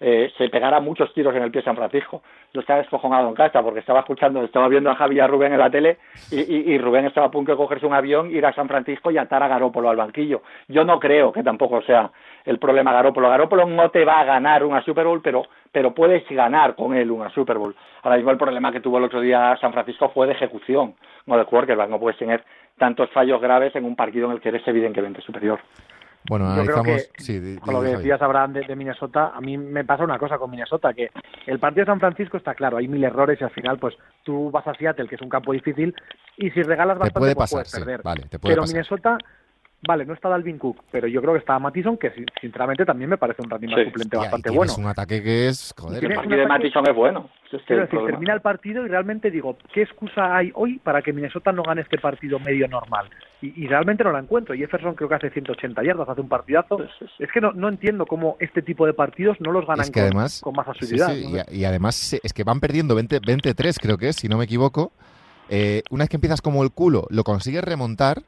eh, 0.00 0.30
se 0.38 0.48
pegara 0.48 0.80
muchos 0.80 1.12
tiros 1.12 1.34
en 1.34 1.42
el 1.42 1.50
pie 1.50 1.62
San 1.62 1.76
Francisco. 1.76 2.22
Yo 2.52 2.60
estaba 2.60 2.80
descojonado 2.80 3.28
en 3.28 3.34
casa 3.34 3.62
porque 3.62 3.80
estaba 3.80 4.00
escuchando, 4.00 4.42
estaba 4.44 4.68
viendo 4.68 4.90
a 4.90 4.96
Javi 4.96 5.16
y 5.16 5.20
a 5.20 5.26
Rubén 5.26 5.52
en 5.52 5.58
la 5.58 5.70
tele 5.70 5.98
y, 6.30 6.40
y, 6.40 6.74
y, 6.74 6.78
Rubén 6.78 7.06
estaba 7.06 7.26
a 7.26 7.30
punto 7.30 7.52
de 7.52 7.56
cogerse 7.56 7.86
un 7.86 7.94
avión, 7.94 8.30
ir 8.30 8.46
a 8.46 8.52
San 8.52 8.68
Francisco 8.68 9.10
y 9.10 9.18
atar 9.18 9.42
a 9.42 9.48
Garópolo 9.48 9.88
al 9.90 9.96
banquillo. 9.96 10.42
Yo 10.68 10.84
no 10.84 11.00
creo 11.00 11.32
que 11.32 11.42
tampoco 11.42 11.82
sea 11.82 12.10
el 12.44 12.58
problema 12.58 12.92
Garópolo. 12.92 13.28
Garópolo 13.28 13.66
no 13.66 13.90
te 13.90 14.04
va 14.04 14.20
a 14.20 14.24
ganar 14.24 14.64
una 14.64 14.82
Super 14.82 15.04
Bowl, 15.04 15.20
pero, 15.22 15.46
pero 15.72 15.94
puedes 15.94 16.28
ganar 16.28 16.74
con 16.74 16.94
él 16.94 17.10
una 17.10 17.30
Super 17.30 17.58
Bowl. 17.58 17.74
Ahora 18.02 18.16
mismo 18.16 18.30
el 18.30 18.38
problema 18.38 18.72
que 18.72 18.80
tuvo 18.80 18.98
el 18.98 19.04
otro 19.04 19.20
día 19.20 19.56
San 19.60 19.72
Francisco 19.72 20.10
fue 20.10 20.26
de 20.26 20.32
ejecución, 20.32 20.94
no 21.26 21.36
de 21.36 21.44
quarterback. 21.44 21.90
No 21.90 21.98
puedes 21.98 22.18
tener 22.18 22.44
tantos 22.78 23.10
fallos 23.10 23.40
graves 23.40 23.74
en 23.76 23.84
un 23.84 23.96
partido 23.96 24.26
en 24.26 24.32
el 24.32 24.40
que 24.40 24.48
eres 24.50 24.66
evidentemente 24.66 25.20
superior. 25.22 25.60
Bueno, 26.28 26.50
analizamos... 26.50 27.10
sí, 27.16 27.56
con 27.60 27.74
lo 27.74 27.80
que 27.80 27.96
decías, 27.96 28.20
Abraham, 28.20 28.52
de, 28.52 28.76
Minnesota, 28.76 29.32
a 29.34 29.40
mí 29.40 29.56
me 29.56 29.84
pasa 29.84 30.04
una 30.04 30.18
cosa 30.18 30.36
con 30.36 30.50
Minnesota, 30.50 30.92
que 30.92 31.10
el 31.46 31.58
partido 31.58 31.84
de 31.84 31.92
San 31.92 32.00
Francisco 32.00 32.36
está 32.36 32.54
claro, 32.54 32.76
hay 32.76 32.88
mil 32.88 33.02
errores 33.02 33.40
y 33.40 33.44
al 33.44 33.50
final, 33.50 33.78
pues 33.78 33.96
tú 34.24 34.50
vas 34.50 34.66
a 34.66 34.74
Seattle, 34.74 35.08
que 35.08 35.14
es 35.14 35.22
un 35.22 35.28
campo 35.28 35.52
difícil, 35.52 35.94
y 36.36 36.50
si 36.50 36.62
regalas 36.62 36.98
bastante, 36.98 37.20
puede 37.20 37.34
pues 37.34 37.50
pasar, 37.50 37.62
puedes 37.62 37.72
perder. 37.72 38.02
vale, 38.02 38.22
te 38.28 38.38
puede 38.38 38.54
Pero 38.54 38.66
Minnesota 38.66 39.16
Vale, 39.86 40.04
no 40.04 40.12
está 40.12 40.28
Dalvin 40.28 40.58
Cook, 40.58 40.82
pero 40.90 41.06
yo 41.06 41.20
creo 41.20 41.34
que 41.34 41.38
está 41.38 41.56
Mattison, 41.58 41.96
que 41.96 42.12
sinceramente 42.40 42.84
también 42.84 43.10
me 43.10 43.16
parece 43.16 43.42
un 43.42 43.50
running 43.50 43.70
suplente 43.70 44.16
bastante 44.16 44.50
bueno. 44.50 44.72
Es 44.72 44.78
un 44.78 44.86
ataque 44.86 45.22
que 45.22 45.46
es. 45.46 45.72
Joder, 45.78 46.04
el 46.04 46.14
partido 46.14 46.36
de 46.36 46.46
Mattison 46.48 46.88
es 46.88 46.96
bueno. 46.96 47.30
Es 47.44 47.64
decir, 47.64 47.88
termina 47.88 48.34
el 48.34 48.40
partido 48.40 48.84
y 48.84 48.88
realmente 48.88 49.30
digo, 49.30 49.56
¿qué 49.72 49.82
excusa 49.82 50.36
hay 50.36 50.50
hoy 50.54 50.80
para 50.80 51.00
que 51.00 51.12
Minnesota 51.12 51.52
no 51.52 51.62
gane 51.62 51.82
este 51.82 51.96
partido 51.96 52.40
medio 52.40 52.66
normal? 52.66 53.08
Y, 53.40 53.68
realmente 53.68 54.02
no 54.02 54.10
la 54.10 54.18
encuentro. 54.18 54.52
Jefferson 54.56 54.94
creo 54.96 55.08
que 55.08 55.14
hace 55.14 55.30
180 55.30 55.84
yardas, 55.84 56.08
hace 56.08 56.20
un 56.20 56.28
partidazo. 56.28 56.78
Pues 56.78 56.90
es 57.20 57.30
que 57.32 57.40
no, 57.40 57.52
no 57.52 57.68
entiendo 57.68 58.04
cómo 58.04 58.36
este 58.40 58.62
tipo 58.62 58.84
de 58.84 58.94
partidos 58.94 59.40
no 59.40 59.52
los 59.52 59.64
ganan 59.64 59.86
con, 59.92 60.54
más 60.56 60.68
asiduidad. 60.68 61.14
y, 61.52 61.64
además 61.64 62.14
es 62.20 62.32
que 62.32 62.42
van 62.42 62.58
perdiendo 62.58 62.96
20, 62.96 63.20
23, 63.24 63.78
creo 63.78 63.96
que 63.96 64.08
es, 64.08 64.16
si 64.16 64.28
no 64.28 64.38
me 64.38 64.44
equivoco. 64.44 64.90
Eh, 65.48 65.82
una 65.90 66.02
vez 66.02 66.10
que 66.10 66.16
empiezas 66.16 66.42
como 66.42 66.64
el 66.64 66.72
culo, 66.72 67.06
lo 67.10 67.22
consigues 67.22 67.62
remontar 67.62 68.22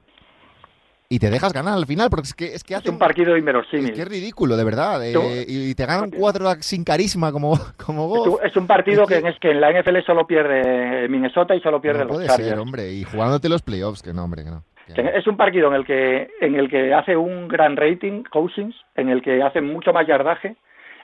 y 1.12 1.18
te 1.18 1.29
dejas 1.29 1.53
ganar 1.53 1.75
al 1.75 1.87
final, 1.87 2.09
porque 2.09 2.29
es 2.29 2.35
que, 2.35 2.44
es 2.55 2.62
que 2.62 2.77
hace 2.77 2.88
un 2.88 2.96
partido 2.96 3.37
inverosímil. 3.37 3.90
Es 3.90 3.96
que 3.96 4.03
es 4.03 4.09
ridículo, 4.09 4.57
de 4.57 4.62
verdad. 4.62 5.05
Eh, 5.05 5.44
y 5.49 5.75
te 5.75 5.85
ganan 5.85 6.09
cuatro 6.09 6.49
sin 6.61 6.85
carisma 6.85 7.33
como, 7.33 7.59
como 7.85 8.07
vos. 8.07 8.40
Es 8.44 8.57
un 8.57 8.68
partido 8.68 9.05
que, 9.07 9.16
es 9.16 9.38
que 9.40 9.51
en 9.51 9.61
la 9.61 9.73
NFL 9.73 9.99
solo 10.07 10.25
pierde 10.25 11.09
Minnesota 11.09 11.57
y 11.57 11.61
solo 11.61 11.81
pierde 11.81 12.05
no 12.05 12.12
los 12.12 12.27
Chargers. 12.27 12.51
Ser, 12.51 12.59
hombre, 12.61 12.92
y 12.92 13.03
jugándote 13.03 13.49
los 13.49 13.61
playoffs, 13.61 14.03
que 14.03 14.12
no, 14.12 14.23
hombre, 14.23 14.44
que 14.44 14.51
no. 14.51 14.62
Es 14.96 15.27
un 15.27 15.37
partido 15.37 15.68
en 15.68 15.75
el 15.75 15.85
que 15.85 16.31
en 16.40 16.55
el 16.55 16.68
que 16.70 16.94
hace 16.94 17.16
un 17.16 17.49
gran 17.49 17.77
rating 17.77 18.23
Cousins, 18.31 18.77
en 18.94 19.09
el 19.09 19.20
que 19.20 19.42
hace 19.42 19.61
mucho 19.61 19.92
más 19.92 20.07
yardaje, 20.07 20.57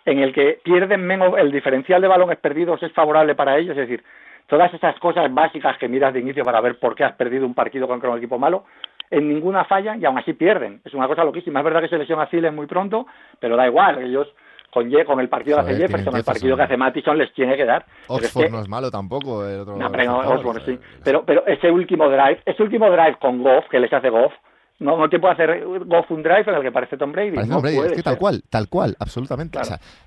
en 0.04 0.20
el 0.20 0.32
que 0.32 0.60
pierden 0.62 1.04
menos, 1.04 1.34
el 1.36 1.50
diferencial 1.50 2.00
de 2.00 2.08
balones 2.08 2.38
perdidos 2.38 2.80
es 2.82 2.92
favorable 2.92 3.34
para 3.34 3.58
ellos, 3.58 3.76
es 3.76 3.88
decir, 3.88 4.04
todas 4.46 4.72
esas 4.72 4.98
cosas 5.00 5.32
básicas 5.32 5.76
que 5.78 5.88
miras 5.88 6.14
de 6.14 6.20
inicio 6.20 6.44
para 6.44 6.60
ver 6.60 6.78
por 6.78 6.94
qué 6.94 7.04
has 7.04 7.14
perdido 7.14 7.46
un 7.46 7.54
partido 7.54 7.88
contra 7.88 8.10
un 8.10 8.18
equipo 8.18 8.38
malo, 8.38 8.64
en 9.10 9.28
ninguna 9.28 9.64
falla 9.64 9.96
y 9.96 10.04
aún 10.04 10.18
así 10.18 10.32
pierden. 10.32 10.80
Es 10.84 10.94
una 10.94 11.06
cosa 11.06 11.24
loquísima. 11.24 11.60
Es 11.60 11.64
verdad 11.64 11.80
que 11.80 11.88
se 11.88 11.98
lesiona 11.98 12.28
Thielen 12.28 12.54
muy 12.54 12.66
pronto, 12.66 13.06
pero 13.38 13.56
da 13.56 13.66
igual. 13.66 14.02
Ellos 14.02 14.28
con, 14.70 14.90
con 15.04 15.20
el 15.20 15.28
partido 15.28 15.56
que 15.56 15.62
hace 15.62 15.76
Jefferson, 15.76 16.16
el 16.16 16.24
partido 16.24 16.56
que 16.56 16.62
hace 16.62 16.76
Mattison 16.76 17.16
les 17.16 17.32
tiene 17.32 17.56
que 17.56 17.64
dar. 17.64 17.86
Oxford 18.08 18.50
no 18.50 18.60
es 18.60 18.68
malo 18.68 18.90
tampoco. 18.90 19.46
El 19.46 19.60
otro 19.60 19.76
no, 19.76 19.90
pero, 19.90 20.60
sí. 20.60 20.78
pero, 21.02 21.24
pero 21.24 21.46
ese 21.46 21.70
último 21.70 22.08
drive, 22.08 22.40
ese 22.44 22.62
último 22.62 22.90
drive 22.90 23.16
con 23.18 23.42
Goff, 23.42 23.66
que 23.70 23.80
les 23.80 23.92
hace 23.92 24.10
Goff, 24.10 24.32
no, 24.78 24.98
no 24.98 25.08
te 25.08 25.18
puede 25.18 25.34
hacer 25.34 25.64
Goff 25.86 26.10
un 26.10 26.22
drive 26.22 26.44
en 26.46 26.54
el 26.54 26.62
que 26.62 26.72
parece 26.72 26.96
Tom 26.96 27.12
Brady. 27.12 27.32
Parece 27.32 27.52
Tom 27.52 27.62
Brady, 27.62 27.78
es 27.78 27.92
que 27.92 28.02
tal 28.02 28.18
cual, 28.18 28.42
tal 28.50 28.68
cual, 28.68 28.96
absolutamente. 28.98 29.58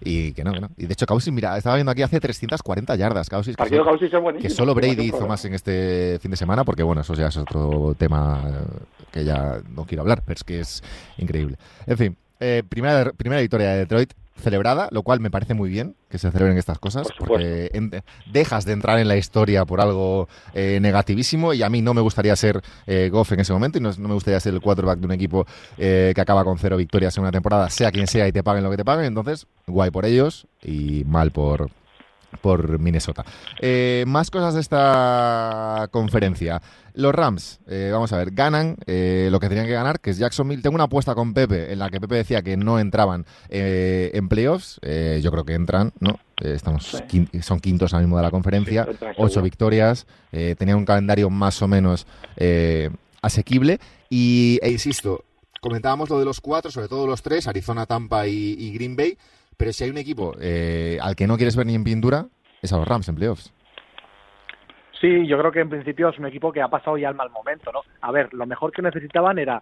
y 0.01 0.33
que 0.33 0.43
no, 0.43 0.53
que 0.53 0.61
no. 0.61 0.69
Y 0.77 0.85
de 0.85 0.93
hecho, 0.93 1.05
Causis, 1.05 1.33
mira, 1.33 1.57
estaba 1.57 1.75
viendo 1.75 1.91
aquí 1.91 2.03
hace 2.03 2.19
340 2.19 2.95
yardas. 2.95 3.29
Causis, 3.29 3.55
que, 3.55 3.67
solo, 3.67 4.33
que 4.39 4.49
solo 4.49 4.75
Brady 4.75 5.07
hizo 5.07 5.27
más 5.27 5.43
en 5.45 5.55
este 5.55 6.19
fin 6.21 6.31
de 6.31 6.37
semana, 6.37 6.63
porque 6.63 6.83
bueno, 6.83 7.01
eso 7.01 7.13
ya 7.15 7.27
es 7.27 7.37
otro 7.37 7.95
tema 7.97 8.43
que 9.11 9.25
ya 9.25 9.59
no 9.75 9.85
quiero 9.85 10.03
hablar, 10.03 10.21
pero 10.23 10.35
es 10.35 10.43
que 10.43 10.59
es 10.59 10.83
increíble. 11.17 11.57
En 11.87 11.97
fin, 11.97 12.17
eh, 12.39 12.63
primera, 12.67 13.11
primera 13.11 13.41
victoria 13.41 13.71
de 13.71 13.77
Detroit 13.79 14.13
celebrada, 14.39 14.87
lo 14.91 15.03
cual 15.03 15.19
me 15.19 15.29
parece 15.29 15.53
muy 15.53 15.69
bien 15.69 15.95
que 16.09 16.17
se 16.17 16.31
celebren 16.31 16.57
estas 16.57 16.79
cosas, 16.79 17.07
porque 17.17 17.71
dejas 18.31 18.65
de 18.65 18.73
entrar 18.73 18.99
en 18.99 19.07
la 19.07 19.17
historia 19.17 19.65
por 19.65 19.81
algo 19.81 20.27
eh, 20.53 20.79
negativísimo 20.81 21.53
y 21.53 21.63
a 21.63 21.69
mí 21.69 21.81
no 21.81 21.93
me 21.93 22.01
gustaría 22.01 22.35
ser 22.35 22.61
eh, 22.87 23.09
Goff 23.11 23.31
en 23.31 23.41
ese 23.41 23.53
momento 23.53 23.77
y 23.77 23.81
no, 23.81 23.91
me 23.97 24.13
gustaría 24.13 24.39
ser 24.39 24.53
el 24.53 24.61
quarterback 24.61 24.99
de 24.99 25.05
un 25.05 25.11
equipo 25.11 25.45
eh, 25.77 26.11
que 26.15 26.21
acaba 26.21 26.43
con 26.43 26.57
cero 26.57 26.77
victorias 26.77 27.15
en 27.17 27.23
una 27.23 27.31
temporada, 27.31 27.69
sea 27.69 27.91
quien 27.91 28.07
sea 28.07 28.27
y 28.27 28.31
te 28.31 28.43
paguen 28.43 28.63
lo 28.63 28.71
que 28.71 28.77
te 28.77 28.85
paguen, 28.85 29.05
entonces 29.05 29.45
guay 29.67 29.91
por 29.91 30.05
ellos 30.05 30.47
y 30.63 31.03
mal 31.05 31.31
por, 31.31 31.69
por 32.41 32.79
Minnesota. 32.79 33.25
Eh, 33.59 34.03
más 34.07 34.31
cosas 34.31 34.53
de 34.53 34.61
esta 34.61 35.87
conferencia. 35.91 36.61
Los 36.93 37.13
Rams, 37.13 37.59
eh, 37.67 37.89
vamos 37.91 38.11
a 38.11 38.17
ver, 38.17 38.31
ganan 38.31 38.75
eh, 38.85 39.29
lo 39.31 39.39
que 39.39 39.47
tenían 39.47 39.67
que 39.67 39.73
ganar, 39.73 39.99
que 39.99 40.09
es 40.09 40.17
Jacksonville. 40.17 40.61
Tengo 40.61 40.75
una 40.75 40.85
apuesta 40.85 41.15
con 41.15 41.33
Pepe 41.33 41.71
en 41.71 41.79
la 41.79 41.89
que 41.89 42.01
Pepe 42.01 42.15
decía 42.15 42.41
que 42.41 42.57
no 42.57 42.79
entraban 42.79 43.25
en 43.49 44.27
playoffs. 44.27 44.79
yo 45.21 45.31
creo 45.31 45.45
que 45.45 45.53
entran, 45.53 45.93
¿no? 45.99 46.19
estamos 46.37 47.03
son 47.41 47.59
quintos 47.59 47.93
ahora 47.93 48.03
mismo 48.03 48.17
de 48.17 48.23
la 48.23 48.31
conferencia, 48.31 48.87
ocho 49.17 49.41
victorias, 49.41 50.07
tenían 50.31 50.77
un 50.77 50.85
calendario 50.85 51.29
más 51.29 51.61
o 51.61 51.67
menos 51.67 52.05
asequible. 53.21 53.79
Y, 54.09 54.59
e 54.61 54.71
insisto, 54.71 55.23
comentábamos 55.61 56.09
lo 56.09 56.19
de 56.19 56.25
los 56.25 56.41
cuatro, 56.41 56.71
sobre 56.71 56.87
todo 56.87 57.07
los 57.07 57.21
tres, 57.21 57.47
Arizona, 57.47 57.85
Tampa 57.85 58.27
y 58.27 58.73
Green 58.73 58.95
Bay. 58.95 59.17
Pero 59.59 59.73
si 59.73 59.83
hay 59.83 59.89
un 59.89 59.97
equipo 59.97 60.35
eh, 60.39 60.97
al 61.01 61.17
que 61.17 61.27
no 61.27 61.35
quieres 61.35 61.57
ver 61.57 61.65
ni 61.65 61.75
en 61.75 61.83
pintura, 61.83 62.27
es 62.61 62.71
a 62.71 62.77
los 62.77 62.87
Rams 62.87 63.09
en 63.09 63.15
playoffs. 63.15 63.53
Sí, 65.01 65.27
yo 65.27 65.37
creo 65.37 65.51
que 65.51 65.59
en 65.59 65.69
principio 65.69 66.07
es 66.07 66.17
un 66.17 66.27
equipo 66.27 66.53
que 66.53 66.61
ha 66.61 66.69
pasado 66.69 66.97
ya 66.97 67.09
el 67.09 67.15
mal 67.15 67.29
momento, 67.29 67.69
¿no? 67.73 67.81
A 67.99 68.09
ver, 68.13 68.33
lo 68.33 68.45
mejor 68.45 68.71
que 68.71 68.81
necesitaban 68.81 69.37
era 69.37 69.61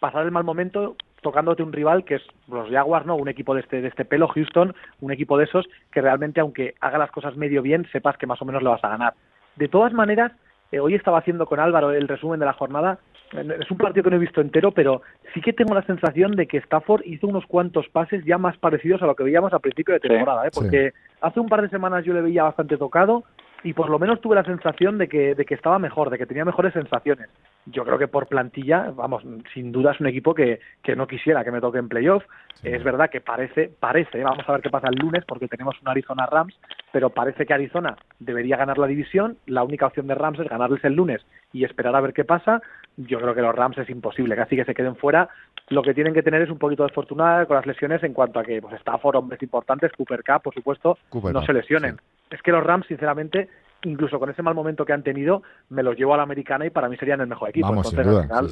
pasar 0.00 0.24
el 0.24 0.32
mal 0.32 0.42
momento 0.42 0.96
tocándote 1.22 1.62
un 1.62 1.72
rival 1.72 2.04
que 2.04 2.16
es 2.16 2.22
los 2.48 2.68
Jaguars, 2.68 3.06
¿no? 3.06 3.14
Un 3.14 3.28
equipo 3.28 3.54
de 3.54 3.60
este, 3.60 3.80
de 3.80 3.86
este 3.86 4.04
pelo, 4.04 4.26
Houston, 4.26 4.74
un 5.00 5.12
equipo 5.12 5.38
de 5.38 5.44
esos 5.44 5.68
que 5.92 6.00
realmente, 6.00 6.40
aunque 6.40 6.74
haga 6.80 6.98
las 6.98 7.12
cosas 7.12 7.36
medio 7.36 7.62
bien, 7.62 7.86
sepas 7.92 8.16
que 8.16 8.26
más 8.26 8.42
o 8.42 8.44
menos 8.44 8.62
le 8.64 8.70
vas 8.70 8.82
a 8.82 8.88
ganar. 8.88 9.14
De 9.54 9.68
todas 9.68 9.92
maneras, 9.92 10.32
eh, 10.72 10.80
hoy 10.80 10.96
estaba 10.96 11.18
haciendo 11.18 11.46
con 11.46 11.60
Álvaro 11.60 11.92
el 11.92 12.08
resumen 12.08 12.40
de 12.40 12.46
la 12.46 12.54
jornada. 12.54 12.98
Es 13.32 13.70
un 13.70 13.76
partido 13.76 14.04
que 14.04 14.10
no 14.10 14.16
he 14.16 14.20
visto 14.20 14.40
entero, 14.40 14.72
pero 14.72 15.02
sí 15.34 15.40
que 15.40 15.52
tengo 15.52 15.74
la 15.74 15.82
sensación 15.82 16.32
de 16.32 16.46
que 16.46 16.58
Stafford 16.58 17.02
hizo 17.04 17.26
unos 17.26 17.44
cuantos 17.46 17.88
pases 17.88 18.24
ya 18.24 18.38
más 18.38 18.56
parecidos 18.56 19.02
a 19.02 19.06
lo 19.06 19.14
que 19.14 19.24
veíamos 19.24 19.52
al 19.52 19.60
principio 19.60 19.94
de 19.94 20.00
temporada, 20.00 20.46
¿eh? 20.46 20.50
porque 20.52 20.92
hace 21.20 21.40
un 21.40 21.48
par 21.48 21.62
de 21.62 21.68
semanas 21.68 22.04
yo 22.04 22.14
le 22.14 22.22
veía 22.22 22.44
bastante 22.44 22.76
tocado 22.76 23.24
y 23.62 23.72
por 23.72 23.90
lo 23.90 23.98
menos 23.98 24.20
tuve 24.20 24.36
la 24.36 24.44
sensación 24.44 24.98
de 24.98 25.08
que, 25.08 25.34
de 25.34 25.44
que 25.44 25.54
estaba 25.54 25.78
mejor, 25.78 26.10
de 26.10 26.18
que 26.18 26.26
tenía 26.26 26.44
mejores 26.44 26.72
sensaciones. 26.72 27.28
Yo 27.66 27.84
creo 27.84 27.98
que 27.98 28.08
por 28.08 28.26
plantilla, 28.26 28.90
vamos, 28.94 29.22
sin 29.52 29.72
duda 29.72 29.92
es 29.92 30.00
un 30.00 30.06
equipo 30.06 30.34
que, 30.34 30.60
que 30.82 30.96
no 30.96 31.06
quisiera 31.06 31.44
que 31.44 31.50
me 31.50 31.60
toque 31.60 31.78
en 31.78 31.88
playoff. 31.88 32.24
Es 32.62 32.82
verdad 32.82 33.10
que 33.10 33.20
parece, 33.20 33.70
parece, 33.78 34.22
vamos 34.22 34.48
a 34.48 34.52
ver 34.52 34.62
qué 34.62 34.70
pasa 34.70 34.88
el 34.88 34.98
lunes 34.98 35.24
porque 35.26 35.48
tenemos 35.48 35.80
un 35.80 35.88
Arizona 35.88 36.26
Rams, 36.26 36.58
pero 36.92 37.10
parece 37.10 37.46
que 37.46 37.54
Arizona 37.54 37.96
debería 38.18 38.56
ganar 38.56 38.78
la 38.78 38.86
división. 38.86 39.36
La 39.46 39.62
única 39.62 39.86
opción 39.86 40.06
de 40.06 40.14
Rams 40.14 40.40
es 40.40 40.48
ganarles 40.48 40.82
el 40.84 40.94
lunes 40.94 41.24
y 41.52 41.64
esperar 41.64 41.94
a 41.94 42.00
ver 42.00 42.12
qué 42.12 42.24
pasa. 42.24 42.62
Yo 42.96 43.20
creo 43.20 43.34
que 43.34 43.42
los 43.42 43.54
Rams 43.54 43.78
es 43.78 43.90
imposible, 43.90 44.34
casi 44.34 44.56
que 44.56 44.64
se 44.64 44.74
queden 44.74 44.96
fuera. 44.96 45.28
Lo 45.70 45.82
que 45.82 45.94
tienen 45.94 46.14
que 46.14 46.22
tener 46.22 46.42
es 46.42 46.50
un 46.50 46.58
poquito 46.58 46.84
de 46.84 46.92
fortuna 46.92 47.44
con 47.46 47.56
las 47.56 47.66
lesiones 47.66 48.02
en 48.02 48.14
cuanto 48.14 48.40
a 48.40 48.44
que 48.44 48.60
pues 48.60 48.74
Stafford, 48.74 49.16
hombres 49.16 49.42
importantes, 49.42 49.92
Cooper 49.92 50.22
Cup, 50.24 50.42
por 50.42 50.54
supuesto, 50.54 50.98
no 51.12 51.42
se 51.42 51.52
lesionen. 51.52 51.98
Es 52.30 52.40
que 52.42 52.52
los 52.52 52.64
Rams, 52.64 52.86
sinceramente, 52.86 53.48
incluso 53.84 54.18
con 54.18 54.30
ese 54.30 54.42
mal 54.42 54.54
momento 54.54 54.84
que 54.84 54.92
han 54.92 55.02
tenido, 55.02 55.42
me 55.70 55.82
los 55.82 55.96
llevo 55.96 56.14
a 56.14 56.16
la 56.16 56.22
americana 56.22 56.66
y 56.66 56.70
para 56.70 56.88
mí 56.88 56.96
serían 56.96 57.20
el 57.20 57.26
mejor 57.26 57.50
equipo. 57.50 57.68
Entonces, 57.68 57.98
al 57.98 58.22
final, 58.22 58.48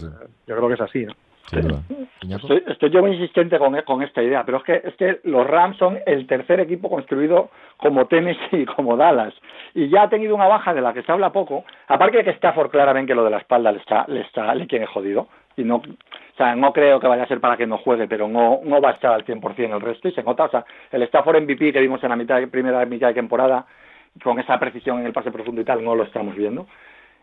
yo 0.46 0.56
creo 0.56 0.68
que 0.68 0.74
es 0.74 0.80
así. 0.80 1.06
¿no? 1.06 1.14
Estoy, 1.52 2.64
estoy, 2.66 2.90
yo 2.90 3.02
muy 3.02 3.12
insistente 3.12 3.58
con, 3.58 3.80
con, 3.82 4.02
esta 4.02 4.22
idea, 4.22 4.44
pero 4.44 4.58
es 4.58 4.64
que, 4.64 4.82
es 4.84 4.94
que 4.96 5.20
los 5.24 5.46
Rams 5.46 5.76
son 5.76 5.98
el 6.04 6.26
tercer 6.26 6.58
equipo 6.58 6.90
construido 6.90 7.50
como 7.76 8.06
Tennessee 8.06 8.62
y 8.62 8.66
como 8.66 8.96
Dallas. 8.96 9.34
Y 9.74 9.88
ya 9.88 10.02
ha 10.02 10.08
tenido 10.08 10.34
una 10.34 10.48
baja 10.48 10.74
de 10.74 10.80
la 10.80 10.92
que 10.92 11.02
se 11.02 11.12
habla 11.12 11.30
poco, 11.30 11.64
aparte 11.86 12.18
de 12.18 12.24
que 12.24 12.30
Stafford 12.30 12.70
claramente 12.70 13.14
lo 13.14 13.24
de 13.24 13.30
la 13.30 13.38
espalda 13.38 13.70
le 13.70 13.78
está, 13.78 14.04
le 14.08 14.22
está, 14.22 14.54
le 14.54 14.66
tiene 14.66 14.86
jodido. 14.86 15.28
Y 15.56 15.62
no, 15.62 15.82
o 16.36 16.38
sea, 16.38 16.54
no 16.54 16.70
creo 16.70 17.00
que 17.00 17.06
vaya 17.06 17.22
a 17.22 17.28
ser 17.28 17.40
para 17.40 17.56
que 17.56 17.66
no 17.66 17.78
juegue, 17.78 18.06
pero 18.06 18.28
no, 18.28 18.60
no 18.62 18.78
va 18.78 18.90
a 18.90 18.92
estar 18.92 19.14
al 19.14 19.24
100% 19.24 19.74
el 19.74 19.80
resto 19.80 20.06
y 20.06 20.12
se 20.12 20.22
nota. 20.22 20.44
O 20.44 20.50
sea, 20.50 20.66
el 20.92 21.02
Stafford 21.04 21.40
MVP 21.40 21.72
que 21.72 21.80
vimos 21.80 22.02
en 22.04 22.10
la 22.10 22.16
mitad, 22.16 22.46
primera 22.48 22.84
mitad 22.84 23.08
de 23.08 23.14
temporada, 23.14 23.64
con 24.22 24.38
esa 24.38 24.58
precisión 24.58 24.98
en 25.00 25.06
el 25.06 25.14
pase 25.14 25.30
profundo 25.30 25.62
y 25.62 25.64
tal, 25.64 25.82
no 25.82 25.94
lo 25.94 26.04
estamos 26.04 26.36
viendo. 26.36 26.66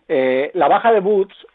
Eh, 0.08 0.50
la 0.56 0.68
baja 0.68 0.92
de 0.92 1.00
Boots 1.00 1.46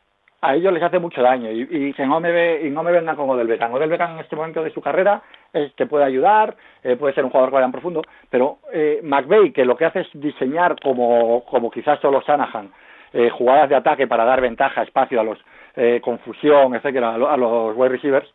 a 0.40 0.54
ellos 0.54 0.72
les 0.72 0.84
hace 0.84 1.00
mucho 1.00 1.20
daño 1.20 1.50
y, 1.50 1.92
y 1.98 2.06
no 2.06 2.20
me 2.20 2.30
ve, 2.30 2.60
y 2.64 2.70
no 2.70 2.84
me 2.84 2.92
vengan 2.92 3.16
como 3.16 3.36
del 3.36 3.48
Beckham. 3.48 3.76
del 3.76 3.90
Beckham 3.90 4.12
en 4.12 4.20
este 4.20 4.36
momento 4.36 4.62
de 4.62 4.70
su 4.70 4.80
carrera 4.80 5.20
es, 5.52 5.74
te 5.74 5.86
puede 5.86 6.04
ayudar, 6.04 6.54
eh, 6.84 6.94
puede 6.94 7.12
ser 7.12 7.24
un 7.24 7.30
jugador 7.30 7.50
que 7.50 7.54
vaya 7.54 7.66
en 7.66 7.72
profundo, 7.72 8.02
pero 8.30 8.58
eh, 8.72 9.00
McVeigh, 9.02 9.52
que 9.52 9.64
lo 9.64 9.76
que 9.76 9.86
hace 9.86 10.02
es 10.02 10.08
diseñar 10.12 10.76
como, 10.80 11.44
como 11.44 11.72
quizás 11.72 11.98
solo 11.98 12.22
Sanahan, 12.22 12.70
eh, 13.12 13.30
jugadas 13.30 13.68
de 13.68 13.74
ataque 13.74 14.06
para 14.06 14.24
dar 14.24 14.40
ventaja, 14.40 14.82
espacio 14.82 15.18
a 15.18 15.24
los 15.24 15.38
eh, 15.80 16.00
confusión, 16.02 16.74
etcétera, 16.74 17.14
a, 17.14 17.36
los 17.36 17.76
wide 17.76 17.90
receivers, 17.90 18.28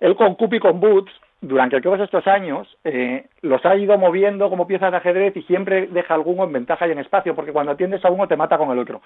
él 0.00 0.16
con 0.16 0.34
Cup 0.34 0.54
y 0.54 0.58
con 0.58 0.80
Boots 0.80 1.12
durante 1.40 1.80
todos 1.80 2.00
estos 2.00 2.26
años 2.26 2.66
eh, 2.82 3.26
los 3.42 3.64
ha 3.64 3.76
ido 3.76 3.96
moviendo 3.96 4.50
como 4.50 4.66
piezas 4.66 4.90
de 4.90 4.96
ajedrez 4.96 5.36
y 5.36 5.42
siempre 5.42 5.86
deja 5.86 6.14
alguno 6.14 6.42
en 6.44 6.52
ventaja 6.52 6.88
y 6.88 6.90
en 6.90 6.98
espacio, 6.98 7.36
porque 7.36 7.52
cuando 7.52 7.70
atiendes 7.70 8.04
a 8.04 8.10
uno 8.10 8.26
te 8.26 8.36
mata 8.36 8.58
con 8.58 8.72
el 8.72 8.78
otro. 8.80 9.02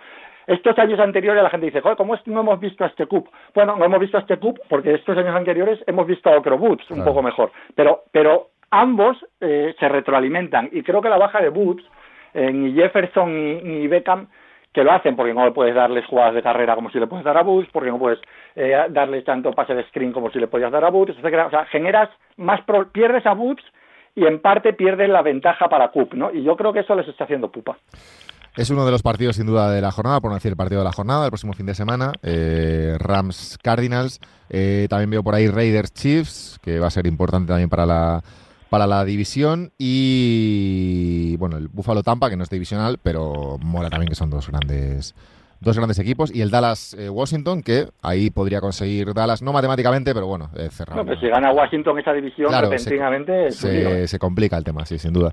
Estos 0.46 0.78
años 0.78 0.98
anteriores 0.98 1.42
la 1.42 1.50
gente 1.50 1.66
dice, 1.66 1.82
joder, 1.82 1.98
¿cómo 1.98 2.14
es 2.14 2.22
que 2.22 2.30
no 2.30 2.40
hemos 2.40 2.58
visto 2.58 2.84
a 2.84 2.86
este 2.86 3.04
cup? 3.04 3.28
Bueno, 3.54 3.76
no 3.76 3.84
hemos 3.84 4.00
visto 4.00 4.16
a 4.16 4.20
este 4.20 4.38
cup 4.38 4.58
porque 4.68 4.94
estos 4.94 5.18
años 5.18 5.36
anteriores 5.36 5.78
hemos 5.86 6.06
visto 6.06 6.30
a 6.30 6.38
otro 6.38 6.56
Boots 6.56 6.90
un 6.90 7.04
poco 7.04 7.22
mejor, 7.22 7.52
pero, 7.74 8.04
pero 8.10 8.48
ambos 8.70 9.16
eh, 9.42 9.74
se 9.78 9.88
retroalimentan 9.90 10.70
y 10.72 10.82
creo 10.82 11.02
que 11.02 11.10
la 11.10 11.18
baja 11.18 11.42
de 11.42 11.50
Boots, 11.50 11.84
eh, 12.32 12.50
ni 12.50 12.72
Jefferson 12.72 13.32
ni, 13.34 13.60
ni 13.60 13.86
Beckham 13.88 14.26
que 14.74 14.82
lo 14.82 14.92
hacen 14.92 15.14
porque 15.14 15.32
no 15.32 15.54
puedes 15.54 15.74
darles 15.74 16.04
jugadas 16.04 16.34
de 16.34 16.42
carrera 16.42 16.74
como 16.74 16.90
si 16.90 16.98
le 16.98 17.06
puedes 17.06 17.24
dar 17.24 17.38
a 17.38 17.42
Boots, 17.42 17.68
porque 17.72 17.90
no 17.90 17.98
puedes 17.98 18.18
eh, 18.56 18.76
darles 18.90 19.24
tanto 19.24 19.52
pase 19.52 19.72
de 19.72 19.84
screen 19.84 20.12
como 20.12 20.30
si 20.30 20.40
le 20.40 20.48
podías 20.48 20.72
dar 20.72 20.84
a 20.84 20.90
Boots, 20.90 21.12
etcétera. 21.16 21.46
O 21.46 21.50
sea, 21.50 21.64
generas 21.66 22.10
más, 22.36 22.60
pro 22.62 22.90
pierdes 22.90 23.24
a 23.24 23.34
Boots 23.34 23.62
y 24.16 24.26
en 24.26 24.40
parte 24.40 24.72
pierdes 24.72 25.08
la 25.08 25.22
ventaja 25.22 25.68
para 25.68 25.90
Coop, 25.92 26.14
¿no? 26.14 26.32
Y 26.32 26.42
yo 26.42 26.56
creo 26.56 26.72
que 26.72 26.80
eso 26.80 26.94
les 26.96 27.06
está 27.06 27.24
haciendo 27.24 27.50
pupa. 27.50 27.78
Es 28.56 28.70
uno 28.70 28.84
de 28.84 28.90
los 28.90 29.02
partidos 29.02 29.36
sin 29.36 29.46
duda 29.46 29.70
de 29.70 29.80
la 29.80 29.90
jornada, 29.90 30.20
por 30.20 30.30
no 30.30 30.36
decir 30.36 30.50
el 30.50 30.56
partido 30.56 30.80
de 30.80 30.84
la 30.84 30.92
jornada, 30.92 31.24
el 31.24 31.30
próximo 31.30 31.52
fin 31.54 31.66
de 31.66 31.74
semana. 31.74 32.12
Eh, 32.22 32.96
Rams 32.98 33.58
Cardinals. 33.62 34.20
Eh, 34.48 34.86
también 34.90 35.10
veo 35.10 35.22
por 35.22 35.34
ahí 35.34 35.48
Raiders 35.48 35.92
Chiefs, 35.92 36.60
que 36.62 36.78
va 36.78 36.88
a 36.88 36.90
ser 36.90 37.06
importante 37.06 37.48
también 37.48 37.68
para 37.68 37.86
la, 37.86 38.22
para 38.74 38.88
la 38.88 39.04
división. 39.04 39.70
Y 39.78 41.36
bueno, 41.36 41.56
el 41.58 41.68
Buffalo 41.68 42.02
Tampa, 42.02 42.28
que 42.28 42.36
no 42.36 42.42
es 42.42 42.50
divisional, 42.50 42.98
pero 43.00 43.56
mola 43.62 43.88
también 43.88 44.08
que 44.08 44.16
son 44.16 44.30
dos 44.30 44.48
grandes 44.50 45.14
dos 45.60 45.76
grandes 45.76 46.00
equipos. 46.00 46.34
Y 46.34 46.42
el 46.42 46.50
Dallas 46.50 46.94
eh, 46.98 47.08
Washington 47.08 47.62
que 47.62 47.86
ahí 48.02 48.30
podría 48.30 48.60
conseguir 48.60 49.14
Dallas 49.14 49.42
no 49.42 49.52
matemáticamente 49.52 50.12
pero 50.12 50.26
bueno 50.26 50.50
eh, 50.56 50.68
cerrado 50.70 51.00
no, 51.00 51.06
pero 51.06 51.20
si 51.20 51.28
gana 51.28 51.52
Washington 51.52 51.98
esa 52.00 52.12
división 52.12 52.48
Claro, 52.48 52.68
repentinamente 52.68 53.52
se, 53.52 53.78
es 53.78 54.00
se, 54.00 54.08
se 54.08 54.18
complica 54.18 54.58
el 54.58 54.64
tema 54.64 54.84
sí 54.84 54.98
sin 54.98 55.12
duda. 55.12 55.32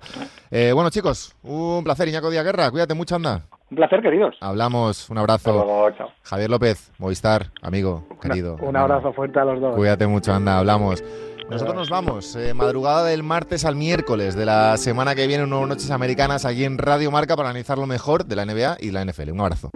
Eh, 0.52 0.72
bueno 0.74 0.90
chicos 0.90 1.36
un 1.44 1.84
placer 1.84 2.08
Iñaco 2.08 2.30
Díaz 2.30 2.46
Guerra 2.46 2.72
cuídate 2.72 2.94
mucho 2.94 3.16
anda. 3.16 3.42
Un 3.72 3.78
placer 3.78 4.02
queridos. 4.02 4.36
Hablamos 4.42 5.10
un 5.10 5.18
abrazo. 5.18 5.52
Hasta 5.52 5.64
luego, 5.64 5.92
chao. 5.98 6.10
Javier 6.24 6.50
López 6.50 6.92
Movistar 6.98 7.48
amigo 7.62 8.06
querido. 8.22 8.58
un 8.62 8.78
abrazo 8.78 9.12
fuerte 9.14 9.40
a 9.40 9.46
los 9.46 9.60
dos. 9.60 9.76
Cuídate 9.76 10.08
mucho 10.08 10.34
anda 10.34 10.60
hablamos 10.60 11.04
nosotros 11.50 11.76
nos 11.76 11.90
vamos, 11.90 12.36
eh, 12.36 12.54
madrugada 12.54 13.06
del 13.06 13.24
martes 13.24 13.66
al 13.66 13.76
miércoles 13.76 14.36
de 14.36 14.46
la 14.46 14.78
semana 14.78 15.16
que 15.16 15.28
viene, 15.28 15.46
nuevas 15.46 15.68
noches 15.68 15.92
americanas 15.92 16.46
aquí 16.46 16.64
en 16.64 16.78
Radio 16.78 17.12
Marca 17.12 17.36
para 17.36 17.50
analizar 17.50 17.78
lo 17.78 17.88
mejor 17.88 18.26
de 18.26 18.36
la 18.36 18.46
NBA 18.46 18.78
y 18.80 18.92
la 18.92 19.02
NFL. 19.04 19.32
Un 19.32 19.42
abrazo. 19.42 19.72